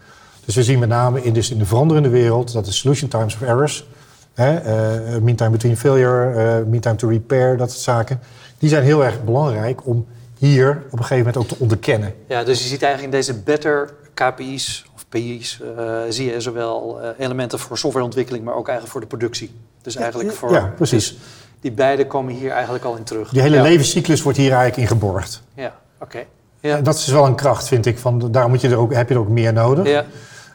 [0.45, 3.35] Dus we zien met name in, dus in de veranderende wereld dat de solution times
[3.35, 3.87] of errors,
[4.35, 8.21] Hè, eh, mean time between failure, eh mean time to repair, dat soort zaken.
[8.59, 10.07] Die zijn heel erg belangrijk om
[10.39, 12.15] hier op een gegeven moment ook te onderkennen.
[12.29, 15.61] Ja, dus je ziet eigenlijk in deze better KPI's of PI's
[16.09, 19.51] zie je zowel elementen voor softwareontwikkeling, maar ook eigenlijk voor de productie.
[19.83, 20.53] Dus eigenlijk voor.
[20.53, 21.09] ja, precies.
[21.09, 21.19] dus
[21.61, 23.29] die beide komen hier eigenlijk al in terug.
[23.29, 23.63] Die hele ja.
[23.63, 25.43] levenscyclus wordt hier eigenlijk in geborgd.
[25.55, 26.19] Ja, oké.
[26.61, 26.77] Ja.
[26.77, 27.99] En dat is wel een kracht, vind ik.
[27.99, 29.87] Van, daar moet je er ook, heb je er ook meer nodig.
[29.87, 30.05] ja.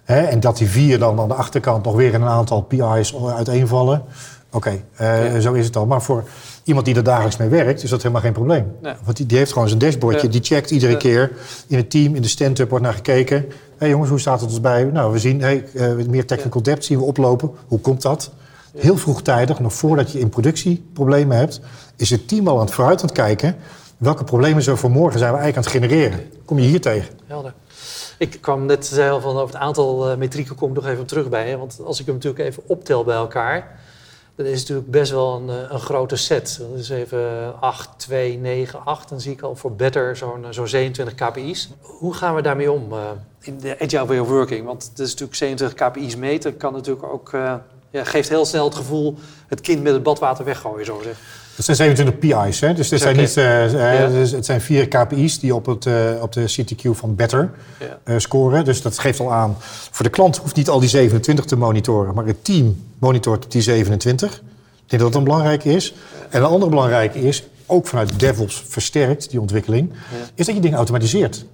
[0.06, 4.04] En dat die vier dan aan de achterkant nog weer in een aantal PI's uiteenvallen.
[4.52, 5.39] Oké, eh, Ja.
[5.39, 5.86] zo is het al.
[5.86, 6.24] Maar voor
[6.63, 8.72] iemand die er dagelijks mee werkt, is dat helemaal geen probleem.
[8.82, 8.94] Nee.
[9.04, 10.26] Want die, die heeft gewoon zijn dashboardje.
[10.26, 10.32] Ja.
[10.32, 10.98] Die checkt iedere Ja.
[10.98, 11.32] keer
[11.68, 13.38] in het team, in de stand-up wordt naar gekeken.
[13.38, 14.84] Hé hey jongens, hoe staat het ons bij?
[14.84, 17.52] Nou, we zien hey, eh, meer technical debt zien we oplopen.
[17.68, 18.32] Hoe komt dat?
[18.75, 21.59] Heel vroegtijdig, nog voordat je in productie problemen hebt,
[21.95, 23.55] is het team al aan het vooruit aan het kijken.
[23.97, 26.29] Welke problemen zo voor morgen zijn we eigenlijk aan het genereren?
[26.45, 27.15] Kom je hier tegen?
[27.25, 27.53] Helder.
[28.17, 31.01] Ik kwam net zei al van over het aantal eh, metrieken kom ik nog even
[31.01, 31.49] op terug bij.
[31.49, 31.57] Hè?
[31.57, 33.79] Want als ik hem natuurlijk even optel bij elkaar,
[34.35, 36.57] dan is het natuurlijk best wel een, eh, een grote set.
[36.71, 39.09] Dat is even 8, 2, 9, 8.
[39.09, 41.69] Dan zie ik al voor Better zo'n eh, zo'n 27 KPI's.
[41.81, 42.99] Hoe gaan we daarmee om eh,
[43.41, 44.65] in de Agile Way of Working?
[44.65, 47.33] Want het is natuurlijk 27 KPI's meten kan natuurlijk ook...
[47.33, 47.53] eh,
[47.95, 51.17] ja, geeft heel snel het gevoel het kind met het badwater weggooien, zo zeg.
[51.55, 52.73] Het zijn 27 PI's, hè?
[52.73, 54.08] dus zijn niet, eh, eh, Ja.
[54.08, 57.51] dus het zijn vier KPI's die op, het, eh, op de CTQ van Better
[58.05, 58.19] Ja.
[58.19, 58.65] scoren.
[58.65, 59.55] Dus dat geeft al aan,
[59.91, 63.62] voor de klant hoeft niet al die 27 te monitoren, maar het team monitort die
[63.62, 64.34] 27.
[64.34, 64.41] Ik
[64.88, 65.93] denk dat dat een belangrijke is.
[66.29, 69.93] En een andere belangrijke is, ook vanuit DevOps versterkt, die ontwikkeling,
[70.36, 71.45] is dat je dingen automatiseert.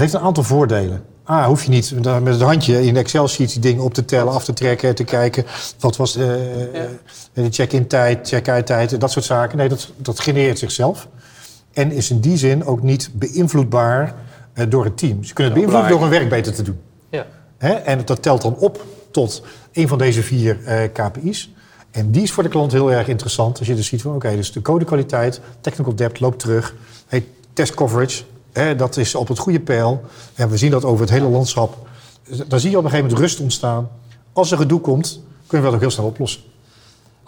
[0.00, 1.04] Dat heeft een aantal voordelen.
[1.28, 4.32] A, hoef je niet met het handje in de Excel-sheet die dingen op te tellen,
[4.32, 5.44] af te trekken, te kijken.
[5.78, 6.82] Wat was de, eh,
[7.34, 7.42] Ja.
[7.42, 9.58] de check-in tijd, check-out tijd, dat soort zaken.
[9.58, 11.08] Nee, dat, dat genereert zichzelf.
[11.72, 14.14] En is in die zin ook niet beïnvloedbaar
[14.52, 15.24] eh, door het team.
[15.24, 16.80] Ze kunnen het beïnvloeden door hun werk beter te doen.
[17.10, 17.26] Ja.
[17.58, 17.72] Hè?
[17.72, 21.52] En dat telt dan op tot een van deze vier eh, KPI's.
[21.90, 23.58] En die is voor de klant heel erg interessant.
[23.58, 26.74] Als je dus ziet van, oké, dus de codekwaliteit, technical debt loopt terug.
[27.06, 28.22] Hey, test coverage,
[28.76, 30.04] dat is op het goede pijl.
[30.34, 31.76] En we zien dat over het hele landschap.
[32.46, 33.88] Dan zie je op een gegeven moment rust ontstaan.
[34.32, 36.42] Als er gedoe komt, kunnen we dat ook heel snel oplossen.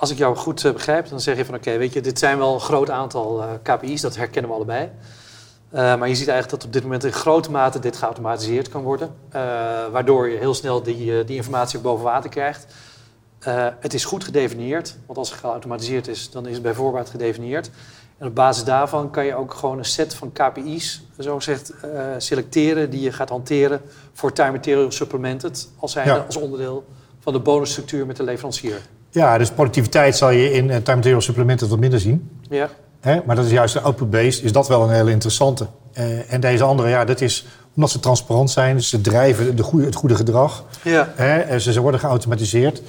[0.02, 2.38] Als ik jou goed eh, begrijp, dan zeg je van oké, weet je, dit zijn
[2.38, 4.90] wel een groot aantal eh, KPI's, dat herkennen we allebei.
[5.70, 8.82] Eh, maar je ziet eigenlijk dat op dit moment in grote mate dit geautomatiseerd kan
[8.82, 9.10] worden.
[9.92, 12.66] waardoor je heel snel die, die informatie ook boven water krijgt.
[13.80, 17.70] Het is goed gedefinieerd, want als het geautomatiseerd is, dan is het bij voorbaat gedefinieerd.
[18.22, 22.00] En op basis daarvan kan je ook gewoon een set van KPI's, zo gezegd, eh,
[22.18, 23.80] selecteren die je gaat hanteren
[24.12, 26.24] voor time material supplemented, als, Ja.
[26.26, 26.84] als onderdeel
[27.20, 28.80] van de bonusstructuur met de leverancier.
[29.10, 32.30] Ja, dus productiviteit zal je in eh, time material supplementen wat minder zien.
[32.48, 32.68] Ja,
[33.00, 33.20] Hè?
[33.26, 35.66] Maar dat is juist de output-based, is dat wel een hele interessante.
[35.92, 39.84] Eh, en deze andere, ja, dat is omdat ze transparant zijn, ze drijven de goede,
[39.86, 40.64] het goede gedrag.
[40.82, 41.12] ja.
[41.16, 41.58] Hè?
[41.58, 42.82] ze worden geautomatiseerd.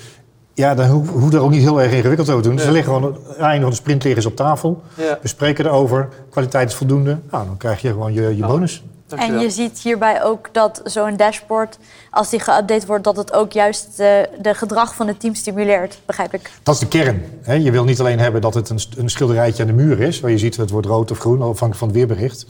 [0.53, 2.59] Ja, dan hoef hoef je er ook niet heel erg ingewikkeld over te doen.
[2.59, 2.71] Ze Ja.
[2.71, 4.81] liggen gewoon, aan het einde van de sprint liggen ze op tafel.
[4.97, 5.19] ja.
[5.21, 7.17] We spreken erover, kwaliteit is voldoende.
[7.31, 8.47] Nou, dan krijg je gewoon je, je Ja.
[8.47, 8.83] bonus.
[9.15, 11.77] En je ziet hierbij ook dat zo'n dashboard,
[12.11, 15.99] als die geüpdate wordt, dat het ook juist de, de gedrag van het team stimuleert,
[16.05, 16.51] begrijp ik.
[16.63, 17.21] Dat is de kern.
[17.41, 17.53] Hè?
[17.53, 20.19] Je wil niet alleen hebben dat het een, een schilderijtje aan de muur is...
[20.19, 22.45] waar je ziet het wordt rood of groen, afhankelijk van het weerbericht.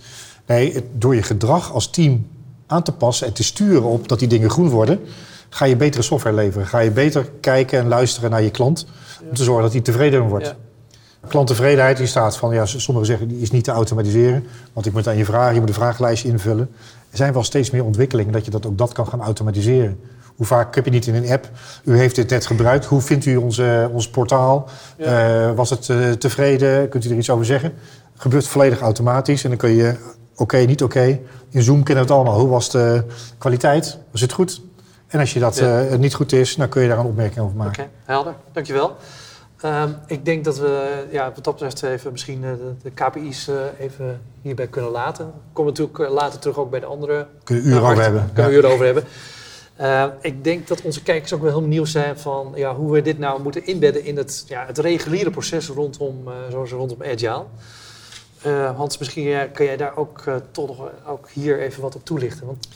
[0.46, 2.28] Nee, het- door je gedrag als team
[2.68, 5.00] aan te passen en te sturen op dat die dingen groen worden...
[5.54, 6.68] ga je betere software leveren.
[6.68, 8.86] Ga je beter kijken en luisteren naar je klant...
[9.30, 10.56] om te zorgen dat hij tevreden wordt.
[11.28, 14.46] Klanttevredenheid die staat van, ja, sommigen zeggen die is niet te automatiseren.
[14.74, 16.70] Want ik moet aan je vragen, je moet een vragenlijstje invullen.
[17.10, 20.00] Er zijn wel steeds meer ontwikkelingen dat je dat ook dat kan gaan automatiseren.
[20.36, 21.50] Hoe vaak heb je niet in een app?
[21.84, 22.86] U heeft dit net gebruikt.
[22.86, 24.70] Hoe vindt u onze, ons portaal?
[24.98, 25.06] Ja.
[25.06, 26.90] Eh, was het eh, tevreden?
[26.90, 27.74] Kunt u er iets over zeggen?
[28.16, 29.96] Gebeurt volledig automatisch en dan kun je
[30.36, 31.20] oké, niet oké.
[31.50, 32.40] In Zoom kennen we het allemaal.
[32.40, 33.04] Hoe was de
[33.38, 33.98] kwaliteit?
[34.12, 34.62] Was het goed?
[35.14, 35.82] En als je dat Ja.
[35.88, 37.84] eh, niet goed is, dan kun je daar een opmerking over maken.
[37.84, 38.34] Oké, helder.
[38.52, 38.96] Dankjewel.
[39.62, 43.48] Ehm ik denk dat we ja, wat dat betreft even misschien eh, de, de KPI's
[43.48, 45.34] eh, even hierbij kunnen laten.
[45.54, 47.28] Kom natuurlijk later terug ook bij de andere.
[47.44, 48.26] Kunnen we uren Nou, over hebben.
[48.34, 48.50] Kunnen Ja.
[48.50, 49.04] we uren over hebben.
[49.76, 53.02] Eh, ik denk dat onze kijkers ook wel heel benieuwd zijn van ja, hoe we
[53.02, 57.44] dit nou moeten inbedden in het, ja, het reguliere proces rondom, eh, zoals rondom Agile.
[58.42, 62.46] Eh, Hans, misschien kan jij daar ook toch nog ook hier even wat op toelichten.
[62.46, 62.68] Want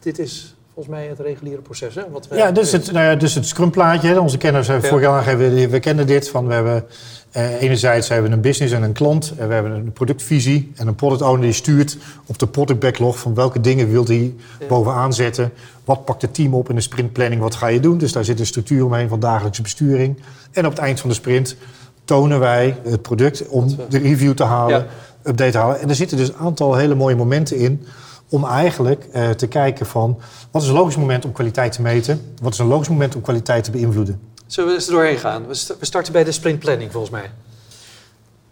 [0.00, 1.94] dit is volgens mij het reguliere proces.
[1.94, 2.02] Hè?
[2.10, 4.08] Wat we Ja, dus het, nou ja, dus het scrumplaatje.
[4.08, 4.18] hè.
[4.18, 4.90] Onze kenners hebben Ja.
[4.90, 6.28] vorig jaar aangegeven, we kennen dit.
[6.28, 6.84] Van, we hebben,
[7.30, 9.32] eh, enerzijds hebben we een business en een klant.
[9.36, 13.18] En we hebben een productvisie en een product owner die stuurt op de product backlog...
[13.18, 14.66] van welke dingen wil hij Ja.
[14.66, 15.52] bovenaan zetten.
[15.84, 17.98] Wat pakt het team op in de sprintplanning, wat ga je doen?
[17.98, 20.18] Dus daar zit een structuur omheen van dagelijkse besturing.
[20.52, 21.56] En op het eind van de sprint
[22.04, 25.30] tonen wij het product om we- de review te halen, Ja.
[25.30, 25.80] update te halen.
[25.80, 27.86] En er zitten dus een aantal hele mooie momenten in
[28.28, 30.18] om eigenlijk eh, te kijken van
[30.50, 33.20] wat is een logisch moment om kwaliteit te meten, wat is een logisch moment om
[33.20, 34.20] kwaliteit te beïnvloeden.
[34.46, 35.46] Zullen we eens er doorheen gaan?
[35.46, 37.30] We st- we starten bij de sprint planning volgens mij.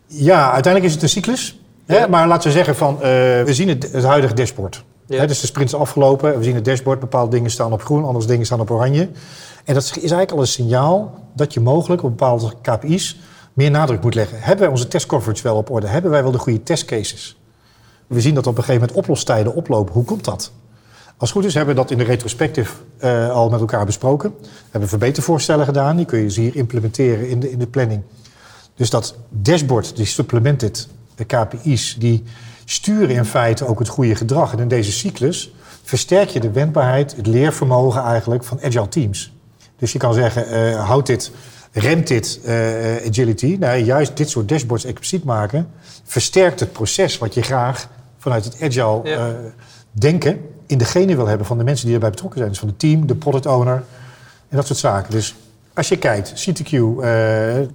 [0.07, 1.61] Ja, uiteindelijk is het een cyclus.
[1.87, 2.09] Hè?
[2.09, 3.01] Maar laten we zeggen van, eh,
[3.43, 4.85] we zien het, het huidige dashboard.
[5.07, 5.19] Ja.
[5.19, 6.39] Hè, dus de sprint is afgelopen.
[6.39, 7.01] We zien het dashboard.
[7.01, 9.09] Bepaalde dingen staan op groen, andere dingen staan op oranje.
[9.65, 13.19] En dat is eigenlijk al een signaal dat je mogelijk op bepaalde KPI's
[13.53, 14.39] meer nadruk moet leggen.
[14.41, 15.87] Hebben wij onze testcoverage wel op orde?
[15.87, 17.37] Hebben wij wel de goede testcases?
[18.13, 19.95] We zien dat op een gegeven moment oplostijden oplopen.
[19.95, 20.53] Hoe komt dat?
[21.17, 24.35] Als het goed is hebben we dat in de retrospective eh, al met elkaar besproken.
[24.41, 25.97] We hebben verbetervoorstellen gedaan.
[25.97, 28.03] Die kun je dus hier implementeren in de, in de planning.
[28.75, 30.89] Dus dat dashboard, die supplemented
[31.27, 32.23] KPI's, die
[32.65, 34.53] sturen in feite ook het goede gedrag.
[34.53, 39.33] En in deze cyclus versterk je de wendbaarheid, het leervermogen eigenlijk van agile teams.
[39.77, 41.31] Dus je kan zeggen, eh houd dit,
[41.73, 42.55] remt dit eh,
[43.09, 43.57] agility.
[43.61, 45.69] Nee, juist dit soort dashboards expliciet maken,
[46.05, 47.89] versterkt het proces wat je graag
[48.23, 49.29] vanuit het agile Ja.
[49.29, 49.35] eh,
[49.91, 52.51] denken in degene wil hebben van de mensen die erbij betrokken zijn.
[52.51, 53.83] Dus van het team, de product owner
[54.49, 55.11] en dat soort zaken.
[55.13, 55.35] Dus
[55.75, 56.75] als je kijkt, CTQ, eh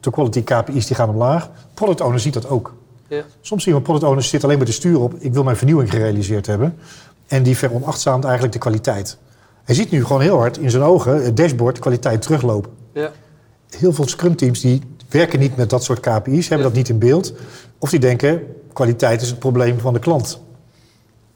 [0.02, 1.50] de quality KPI's die gaan omlaag.
[1.74, 2.74] Product owner ziet dat ook.
[3.08, 3.22] Ja.
[3.42, 5.14] Soms zien we product owners zitten alleen maar te sturen op...
[5.20, 6.78] ik wil mijn vernieuwing gerealiseerd hebben.
[7.28, 9.18] En die veronachtzaamt eigenlijk de kwaliteit.
[9.64, 12.72] Hij ziet nu gewoon heel hard in zijn ogen het dashboard de kwaliteit teruglopen.
[12.94, 13.12] Ja.
[13.78, 16.64] Heel veel scrum-teams die werken niet met dat soort KPI's, hebben Ja.
[16.64, 17.34] dat niet in beeld.
[17.78, 18.42] Of die denken,
[18.78, 20.42] kwaliteit is het probleem van de klant.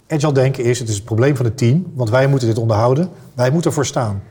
[0.08, 3.10] Agile denken is, het is het probleem van het team, want wij moeten dit onderhouden.
[3.34, 4.24] Wij moeten ervoor staan.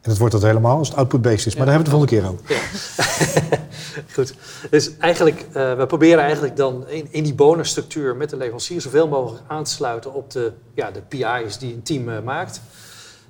[0.00, 1.56] En dat wordt dat helemaal als het output-based is.
[1.56, 1.72] Maar Ja.
[1.72, 3.64] daar hebben we het de volgende keer over.
[4.14, 4.34] Goed.
[4.70, 9.08] Dus eigenlijk, eh, we proberen eigenlijk dan in, in die bonusstructuur met de leverancier zoveel
[9.08, 12.60] mogelijk aan te sluiten op de, ja, de PI's die een team eh, maakt.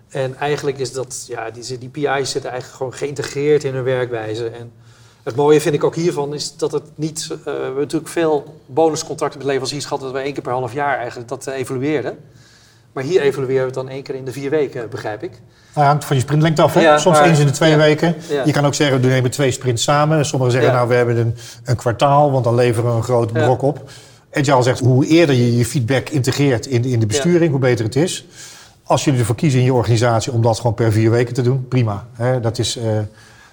[0.09, 4.49] En eigenlijk is dat, ja, die, die PI's zitten eigenlijk gewoon geïntegreerd in hun werkwijze.
[4.49, 4.73] En
[5.27, 8.61] het mooie vind ik ook hiervan is dat het niet, eh, we hebben natuurlijk veel
[8.67, 12.19] bonuscontracten met leveranciers gehad dat we één keer per half jaar eigenlijk dat eh, evalueerden.
[12.93, 15.31] Maar hier evalueren we het dan één keer in de vier weken, begrijp ik.
[15.75, 16.75] Nou, hangt van je sprintlengte af.
[16.75, 16.81] Hè?
[16.81, 17.77] Ja, Soms maar- eens in de twee ja.
[17.77, 18.17] weken.
[18.29, 18.43] Ja.
[18.45, 20.27] Je kan ook zeggen, we nemen twee sprints samen.
[20.27, 21.35] Sommigen zeggen, nou, we hebben een,
[21.65, 23.45] een kwartaal, want dan leveren we een Ja.
[23.45, 23.91] brok op.
[24.33, 27.85] Agile zegt, hoe eerder je je feedback integreert in de, in de besturing, hoe beter
[27.85, 28.27] het is.
[28.83, 31.69] Als jullie ervoor kiezen in je organisatie om dat gewoon per vier weken te doen,
[31.69, 32.07] prima.
[32.13, 32.41] Hè?
[32.41, 32.85] Dat is eh,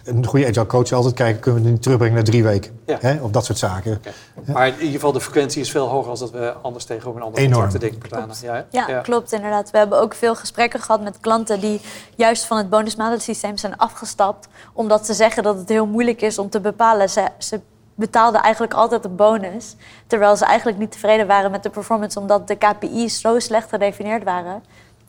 [0.04, 2.80] een goede agile coach altijd kijken, kunnen we het niet terugbrengen naar drie weken?
[2.86, 2.98] Ja.
[3.02, 3.22] Hè?
[3.22, 4.02] Of dat soort zaken.
[4.46, 7.28] Maar in ieder geval de frequentie is veel hoger dan dat we anders tegenover een
[7.28, 8.40] andere contracten denken maand.
[8.42, 8.64] Ja, hè?
[8.70, 9.72] Ja, klopt inderdaad.
[9.72, 11.82] We hebben ook veel gesprekken gehad met klanten die
[12.16, 14.48] juist van het bonusmalensysteem zijn afgestapt.
[14.74, 17.10] Omdat ze zeggen dat het heel moeilijk is om te bepalen.
[17.10, 17.60] Ze, ze
[17.96, 19.76] betaalden eigenlijk altijd een bonus.
[20.08, 22.20] Terwijl ze eigenlijk niet tevreden waren met de performance.
[22.20, 24.64] Omdat de KPI's zo slecht gedefinieerd waren.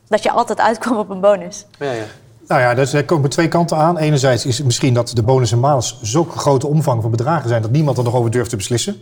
[0.09, 1.66] Dat je altijd uitkwam op een bonus.
[1.78, 2.04] Ja, ja.
[2.46, 3.98] Nou ja, dus er komen twee kanten aan.
[3.98, 7.62] Enerzijds is het misschien dat de bonus en malus zo'n grote omvang van bedragen zijn...
[7.62, 8.96] dat niemand er nog over durft te beslissen.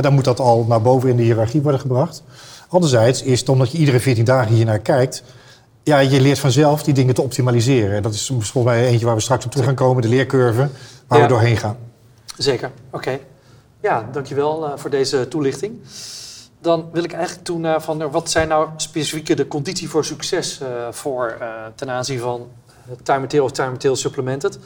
[0.00, 2.22] Dan moet dat al naar boven in de hiërarchie worden gebracht.
[2.68, 5.22] Anderzijds is het omdat je iedere 14 dagen hier naar kijkt...
[5.82, 7.96] ja, je leert vanzelf die dingen te optimaliseren.
[7.96, 10.02] En dat is volgens mij eentje waar we straks op terug gaan komen.
[10.02, 10.68] De leercurve,
[11.06, 11.24] waar Ja.
[11.24, 11.76] we doorheen gaan.
[12.36, 13.18] Zeker, oké.
[13.80, 15.80] Ja, dankjewel uh, voor deze toelichting.
[16.60, 20.60] Dan wil ik eigenlijk toe naar van wat zijn nou specifieke de conditie voor succes
[20.62, 22.46] uh, voor uh, ten aanzien van
[23.02, 24.58] time material of time material supplemented.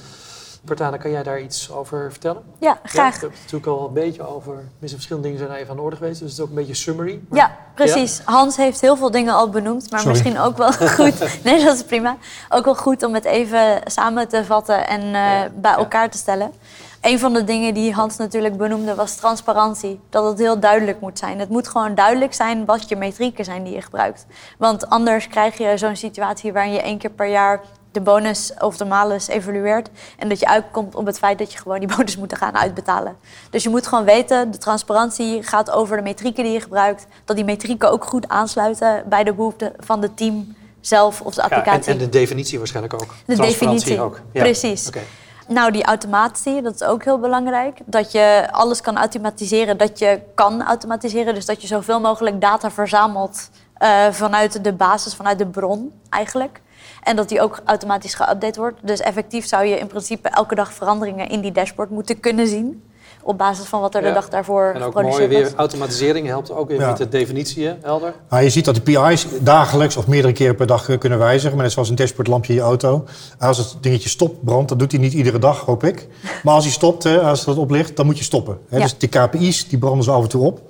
[0.64, 2.42] Bertana, kan jij daar iets over vertellen?
[2.60, 3.10] Ja, graag.
[3.10, 4.54] Ja, ik heb het natuurlijk al een beetje over.
[4.54, 6.74] Misschien verschillende dingen zijn even aan de orde geweest, dus het is ook een beetje
[6.74, 7.20] summary.
[7.28, 8.16] Maar, Ja, precies.
[8.16, 8.32] Ja?
[8.32, 10.14] Hans heeft heel veel dingen al benoemd, maar Sorry.
[10.16, 11.42] misschien ook wel goed.
[11.44, 12.16] Nee, dat is prima.
[12.48, 16.18] Ook wel goed om het even samen te vatten en uh, ja, bij elkaar te
[16.18, 16.52] stellen.
[17.00, 20.00] Een van de dingen die Hans natuurlijk benoemde was transparantie.
[20.10, 21.38] Dat het heel duidelijk moet zijn.
[21.38, 24.26] Het moet gewoon duidelijk zijn wat je metrieken zijn die je gebruikt.
[24.58, 27.60] Want anders krijg je zo'n situatie waarin je één keer per jaar
[27.92, 29.88] de bonus of de malus evalueert.
[30.18, 33.16] En dat je uitkomt op het feit dat je gewoon die bonus moet gaan uitbetalen.
[33.50, 37.06] Dus je moet gewoon weten, de transparantie gaat over de metrieken die je gebruikt.
[37.24, 41.42] Dat die metrieken ook goed aansluiten bij de behoeften van het team zelf of de
[41.42, 41.80] applicatie.
[41.80, 43.14] Ja, en, en, de definitie waarschijnlijk ook.
[43.26, 44.20] De definitie, ook.
[44.32, 44.42] Ja.
[44.42, 44.88] precies.
[44.88, 45.02] Okay.
[45.48, 47.78] Nou, die automatie, dat is ook heel belangrijk.
[47.84, 51.34] Dat je alles kan automatiseren, dat je kan automatiseren.
[51.34, 53.50] Dus dat je zoveel mogelijk data verzamelt
[53.82, 56.60] uh, vanuit de basis, vanuit de bron eigenlijk.
[57.02, 58.78] En dat die ook automatisch geüpdate wordt.
[58.82, 62.82] Dus effectief zou je in principe elke dag veranderingen in die dashboard moeten kunnen zien.
[63.24, 64.08] Op basis van wat er Ja.
[64.08, 65.54] de dag daarvoor En ook geproduceerd mooi weer was.
[65.58, 66.88] automatisering helpt ook weer Ja.
[66.88, 68.14] met de definitie, hè, Helder?
[68.28, 71.54] Nou, je ziet dat de PI's dagelijks of meerdere keren per dag eh, kunnen wijzigen.
[71.54, 73.04] Maar net zoals een dashboardlampje in je auto.
[73.38, 76.08] Als het dingetje stopt, brandt, dat doet hij niet iedere dag, hoop ik.
[76.42, 78.58] Maar als hij stopt, als dat oplicht, dan moet je stoppen.
[78.68, 78.76] Hè.
[78.76, 78.82] Ja.
[78.82, 80.60] Dus de KPI's, die branden ze af en toe op.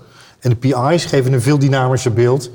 [0.41, 2.51] En de PI's geven een veel dynamischer beeld.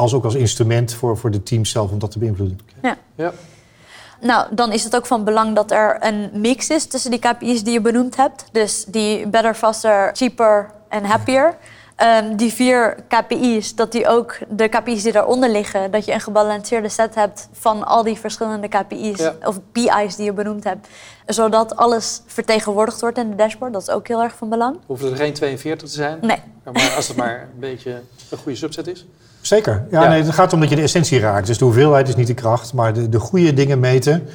[0.00, 2.58] Als ook als instrument voor, voor de teams zelf om dat te beïnvloeden.
[2.82, 2.96] Ja.
[3.14, 3.32] Ja.
[4.20, 7.62] Nou, dan is het ook van belang dat er een mix is tussen die KPI's
[7.64, 8.44] die je benoemd hebt.
[8.52, 11.56] Dus die better, faster, cheaper en happier.
[11.96, 16.20] ehm, die vier KPI's, dat die ook de KPI's die daaronder liggen, dat je een
[16.20, 19.34] gebalanceerde set hebt van al die verschillende KPI's Ja.
[19.44, 20.88] of PI's die je benoemd hebt,
[21.26, 23.72] zodat alles vertegenwoordigd wordt in de dashboard.
[23.72, 24.76] Dat is ook heel erg van belang.
[24.86, 26.38] Hoeven er geen 42 te zijn, Nee,
[26.72, 29.06] maar als het maar een beetje een goede subset is.
[29.40, 29.86] Zeker.
[29.90, 30.08] Ja, Ja.
[30.08, 31.46] Nee, het gaat om dat je de essentie raakt.
[31.46, 34.28] Dus de hoeveelheid is niet de kracht, maar de, de goede dingen meten.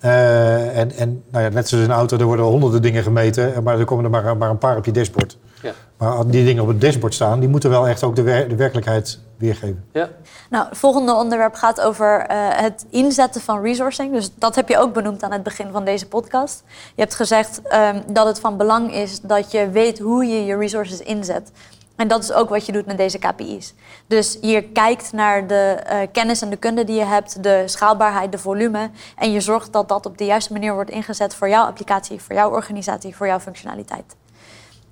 [0.00, 3.62] Eh, en en nou ja, net zoals in een auto, er worden honderden dingen gemeten,
[3.62, 5.38] maar er komen er maar, maar een paar op je dashboard.
[5.62, 5.72] Ja.
[5.96, 8.56] Maar die dingen op het dashboard staan, die moeten wel echt ook de, wer- de
[8.56, 9.84] werkelijkheid weergeven.
[9.92, 10.08] Ja,
[10.50, 14.12] Nou, het volgende onderwerp gaat over eh, het inzetten van resourcing.
[14.12, 16.62] Dus dat heb je ook benoemd aan het begin van deze podcast.
[16.94, 20.56] Je hebt gezegd ehm, dat het van belang is dat je weet hoe je je
[20.56, 21.50] resources inzet.
[21.96, 23.74] En dat is ook wat je doet met deze KPI's.
[24.06, 28.32] Dus je kijkt naar de eh, kennis en de kunde die je hebt, de schaalbaarheid,
[28.32, 28.90] de volume.
[29.16, 32.34] En je zorgt dat dat op de juiste manier wordt ingezet voor jouw applicatie, voor
[32.34, 34.16] jouw organisatie, voor jouw functionaliteit.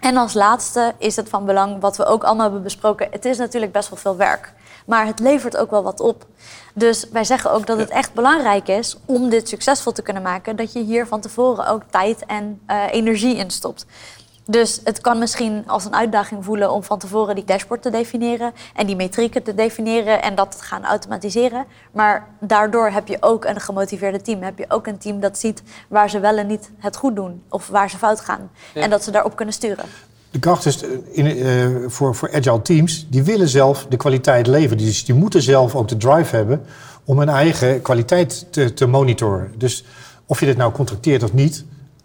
[0.05, 3.09] En als laatste is het van belang, wat we ook allemaal hebben besproken.
[3.11, 4.53] Het is natuurlijk best wel veel werk,
[4.87, 6.27] maar het levert ook wel wat op.
[6.75, 10.57] Dus wij zeggen ook dat het echt belangrijk is om dit succesvol te kunnen maken,
[10.57, 13.87] dat je hier van tevoren ook tijd en eh, energie in stopt.
[14.47, 18.53] Dus het kan misschien als een uitdaging voelen om van tevoren die dashboard te definiëren
[18.75, 21.65] en die metrieken te definiëren en dat te gaan automatiseren.
[21.93, 24.43] Maar daardoor heb je ook een gemotiveerde team.
[24.43, 27.43] Heb je ook een team dat ziet waar ze wel en niet het goed doen
[27.49, 28.51] of waar ze fout gaan.
[28.75, 28.81] Ja.
[28.81, 29.85] En dat ze daarop kunnen sturen.
[30.31, 34.47] De kracht is eh, in, eh, voor, voor agile teams, die willen zelf de kwaliteit
[34.47, 34.79] leveren.
[34.85, 36.65] Dus die moeten zelf ook de drive hebben
[37.05, 39.53] om hun eigen kwaliteit te, te monitoren.
[39.59, 39.85] Dus
[40.27, 41.65] of je dit nou contracteert of niet,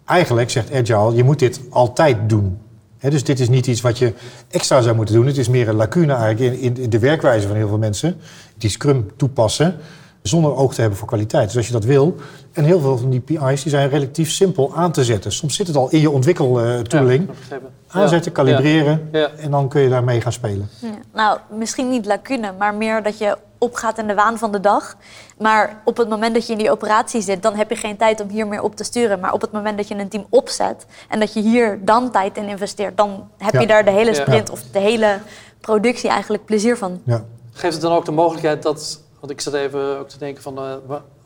[0.09, 2.57] eigenlijk zegt agile, je moet dit altijd doen.
[2.97, 4.13] Hè, dus dit is niet iets wat je
[4.49, 5.25] extra zou moeten doen.
[5.25, 8.15] Het is meer een lacune eigenlijk in, in de werkwijze van heel veel mensen.
[8.57, 9.75] Die Scrum toepassen
[10.21, 11.47] zonder oog te hebben voor kwaliteit.
[11.47, 12.15] Dus als je dat wil,
[12.51, 15.31] en heel veel van die PI's die zijn relatief simpel aan te zetten.
[15.31, 17.27] Soms zit het al in je ontwikkeltooling.
[17.49, 17.57] Ja.
[17.87, 18.43] Aanzetten, Ja.
[18.43, 19.29] kalibreren Ja.
[19.37, 20.69] en dan kun je daarmee gaan spelen.
[20.81, 20.89] Ja.
[21.13, 24.95] Nou, misschien niet lacune, maar meer dat je opgaat in de waan van de dag.
[25.37, 28.21] Maar op het moment dat je in die operatie zit, dan heb je geen tijd
[28.21, 29.19] om hier meer op te sturen.
[29.19, 32.37] Maar op het moment dat je een team opzet en dat je hier dan tijd
[32.37, 33.59] in investeert, dan heb Ja.
[33.59, 34.21] je daar de hele Ja.
[34.21, 35.19] sprint of de hele
[35.61, 37.01] productie eigenlijk plezier van.
[37.03, 37.23] Ja.
[37.53, 40.57] Geeft het dan ook de mogelijkheid dat, want ik zat even ook te denken van,
[40.57, 40.63] eh,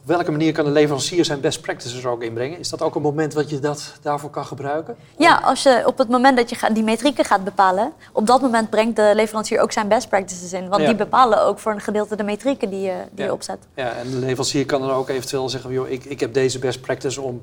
[0.03, 2.59] op welke manier kan de leverancier zijn best practices er ook inbrengen?
[2.59, 4.95] Is dat ook een moment wat je dat daarvoor kan gebruiken?
[5.17, 8.69] Ja, als je op het moment dat je die metrieken gaat bepalen, op dat moment
[8.69, 10.67] brengt de leverancier ook zijn best practices in.
[10.69, 10.87] Want Ja.
[10.87, 13.25] die bepalen ook voor een gedeelte de metrieken die je, die Ja.
[13.25, 13.57] je opzet.
[13.75, 16.81] Ja, en de leverancier kan dan ook eventueel zeggen, joh, ik, ik heb deze best
[16.81, 17.41] practice om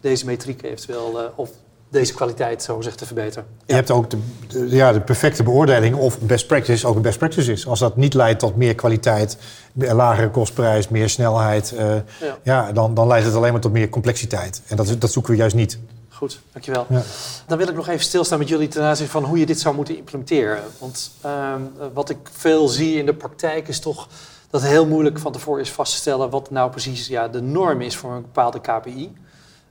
[0.00, 1.50] deze metriek eventueel, eh, of
[1.90, 3.46] deze kwaliteit zo zeg te verbeteren.
[3.66, 7.18] Je hebt ook de, de- ja, de perfecte beoordeling of best practice ook een best
[7.18, 7.66] practice is.
[7.66, 9.36] Als dat niet leidt tot meer kwaliteit,
[9.74, 12.02] lagere kostprijs, meer snelheid, eh, Ja.
[12.42, 12.72] ja.
[12.72, 14.62] dan, dan leidt het alleen maar tot meer complexiteit.
[14.66, 15.78] En dat, dat zoeken we juist niet.
[16.08, 16.86] Goed, dankjewel.
[16.88, 17.02] Ja.
[17.46, 19.74] Dan wil ik nog even stilstaan met jullie ten aanzien van hoe je dit zou
[19.74, 20.62] moeten implementeren.
[20.78, 21.34] Want ehm,
[21.80, 24.08] eh, wat ik veel zie in de praktijk is toch
[24.50, 27.40] dat het heel moeilijk van tevoren is vast te stellen wat nou precies ja, de
[27.42, 29.12] norm is voor een bepaalde KPI.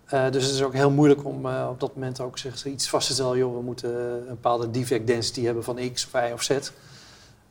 [0.08, 2.90] Eh, dus het is ook heel moeilijk om eh, op dat moment ook zeg, iets
[2.90, 3.38] vast te stellen.
[3.38, 6.50] Joh, we moeten een bepaalde defect density hebben van X Y of Z.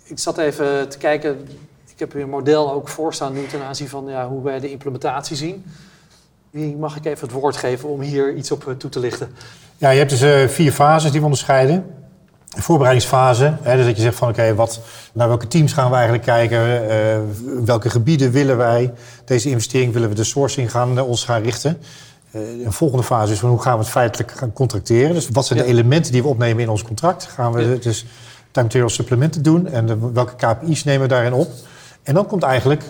[0.04, 1.48] Ik zat even te kijken.
[1.92, 4.70] Ik heb hier een model ook voorstaan nu ten aanzien van ja, hoe wij de
[4.70, 5.64] implementatie zien.
[6.50, 9.28] Wie mag ik even het woord geven om hier iets op eh, toe te lichten?
[9.76, 11.86] Ja, je hebt dus eh, vier fases die we onderscheiden.
[12.56, 14.80] De voorbereidingsfase, hè, dus dat je zegt van oké, wat
[15.12, 17.18] naar welke teams gaan we eigenlijk kijken, eh,
[17.64, 18.92] welke gebieden willen wij,
[19.24, 21.78] deze investering willen we de sourcing gaan, eh, ons gaan richten.
[22.36, 25.14] Eh, een volgende fase is van hoe gaan we het feitelijk gaan contracteren.
[25.14, 27.24] Dus wat zijn de elementen die we opnemen in ons contract?
[27.24, 27.74] Gaan we Ja.
[27.80, 28.00] dus
[28.50, 31.48] time material supplementen doen en de- welke KPI's nemen we daarin op?
[32.02, 32.82] En dan komt eigenlijk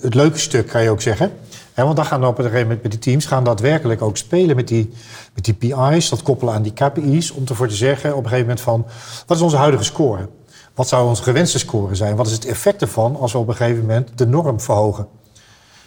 [0.00, 1.32] het leuke stuk, kan je ook zeggen.
[1.74, 4.56] Want dan gaan we op een gegeven moment met die teams gaan daadwerkelijk ook spelen
[4.56, 4.90] met die,
[5.34, 8.46] met die PI's, dat koppelen aan die KPI's, om ervoor te zeggen op een gegeven
[8.46, 8.86] moment van
[9.26, 10.28] wat is onze huidige score?
[10.74, 12.16] Wat zou onze gewenste score zijn?
[12.16, 15.06] Wat is het effect ervan als we op een gegeven moment de norm verhogen?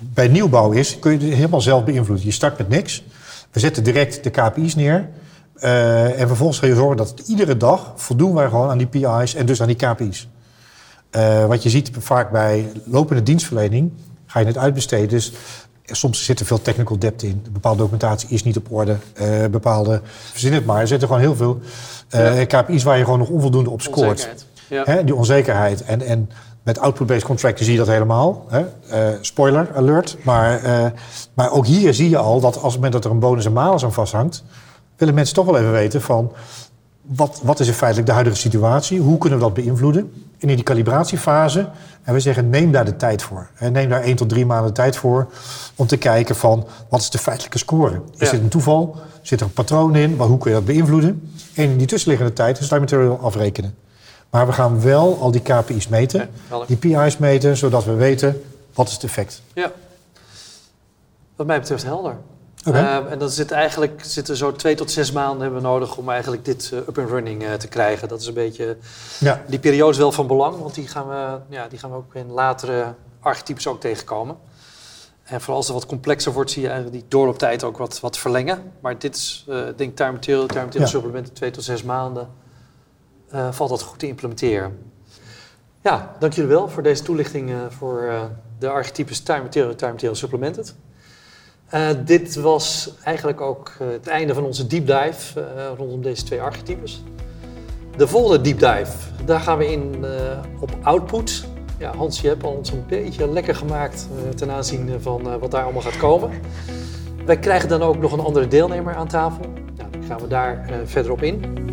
[0.04, 2.26] Bij nieuwbouw is, kun je het helemaal zelf beïnvloeden.
[2.26, 3.04] Je start met niks.
[3.52, 5.10] We zetten direct de KPI's neer.
[5.60, 9.36] eh, en vervolgens ga je zorgen dat iedere dag voldoen wij gewoon aan die PI's
[9.36, 10.28] en dus aan die KPI's.
[11.10, 13.92] Eh, wat je ziet vaak bij lopende dienstverlening,
[14.26, 15.10] ga je het uitbesteden.
[15.10, 15.32] Dus
[15.86, 17.46] soms zit er veel technical debt in.
[17.52, 18.98] Bepaalde documentatie is niet op orde.
[19.14, 20.02] eh, bepaalde,
[20.32, 21.60] verzin het maar, er zitten gewoon heel veel
[22.48, 24.46] KPI's waar je gewoon nog onvoldoende op scoort.
[24.70, 24.84] Ja.
[24.86, 25.84] Hè, die onzekerheid.
[25.84, 26.30] En, en
[26.64, 28.46] met output-based contracten zie je dat helemaal.
[28.48, 28.66] Hè?
[28.90, 30.18] Eh, spoiler alert.
[30.24, 30.86] Maar, eh,
[31.34, 33.54] maar ook hier zie je al dat als het moment dat er een bonus en
[33.54, 34.44] malus aan vasthangt...
[34.98, 36.32] willen mensen toch wel even weten van...
[37.02, 39.00] Wat, wat is in feitelijk de huidige situatie?
[39.00, 40.12] Hoe kunnen we dat beïnvloeden?
[40.40, 41.70] En in die calibratiefase,
[42.04, 43.50] en we zeggen neem daar de tijd voor.
[43.54, 45.28] Hè, Neem daar één tot drie maanden de tijd voor
[45.76, 48.02] om te kijken van wat is de feitelijke score?
[48.18, 48.32] Is Ja.
[48.32, 48.96] dit een toeval?
[49.22, 50.16] Zit er een patroon in?
[50.16, 51.32] Maar hoe kun je dat beïnvloeden?
[51.54, 53.76] En in die tussenliggende tijd is time material afrekenen.
[54.34, 58.44] Maar we gaan wel al die KPI's meten, Ja, die PI's meten, zodat we weten
[58.74, 59.42] wat is het effect.
[59.54, 59.72] Ja.
[61.36, 62.18] Wat mij betreft helder.
[62.68, 62.78] Oké.
[62.78, 66.10] Eh, en dan zit eigenlijk zitten zo twee tot zes maanden hebben we nodig om
[66.10, 68.08] eigenlijk dit eh, up and running eh, te krijgen.
[68.08, 68.78] Dat is een beetje.
[69.20, 71.96] Ja, Die periode is wel van belang, want die gaan we, ja, die gaan we
[71.96, 74.36] ook in latere archetypes ook tegenkomen.
[75.24, 78.18] En vooral als het wat complexer wordt, zie je eigenlijk die doorlooptijd ook wat, wat
[78.18, 78.72] verlengen.
[78.80, 80.92] Maar dit is, eh ik denk time material, time material Ja.
[80.92, 82.28] supplementen, twee tot zes maanden,
[83.34, 84.78] eh, valt dat goed te implementeren.
[85.82, 88.22] Ja, dank jullie wel voor deze toelichting eh, voor eh,
[88.60, 90.76] de archetypes time material, time material supplemented.
[92.06, 95.46] Dit was eigenlijk ook het einde van onze deep dive
[95.78, 97.04] rondom deze twee archetypes.
[97.98, 100.06] De volgende deep dive, daar gaan we in
[100.60, 101.46] op output.
[101.78, 105.64] Ja, Hans, je hebt al ons een beetje lekker gemaakt ten aanzien van wat daar
[105.64, 106.32] allemaal gaat komen.
[107.26, 109.46] Wij krijgen dan ook nog een andere deelnemer aan tafel.
[109.78, 111.64] Nou, gaan we daar verder op in.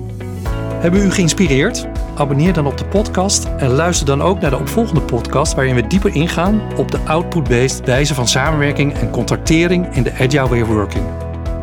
[0.81, 1.87] Hebben we u geïnspireerd?
[2.15, 5.87] Abonneer dan op de podcast en luister dan ook naar de opvolgende podcast waarin we
[5.87, 10.69] dieper ingaan op de output-based wijze van samenwerking en contractering in de Agile Way of
[10.69, 11.05] Working.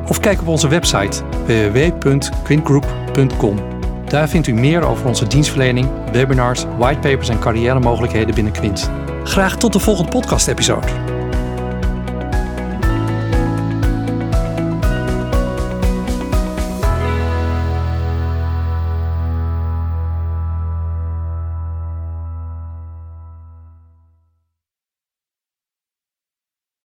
[0.08, 3.60] Of kijk op onze website www.quintgroup.com.
[4.06, 8.90] Daar vindt u meer over onze dienstverlening, webinars, whitepapers en carrière mogelijkheden binnen Quint.
[9.24, 11.17] Graag tot de volgende podcast-episode.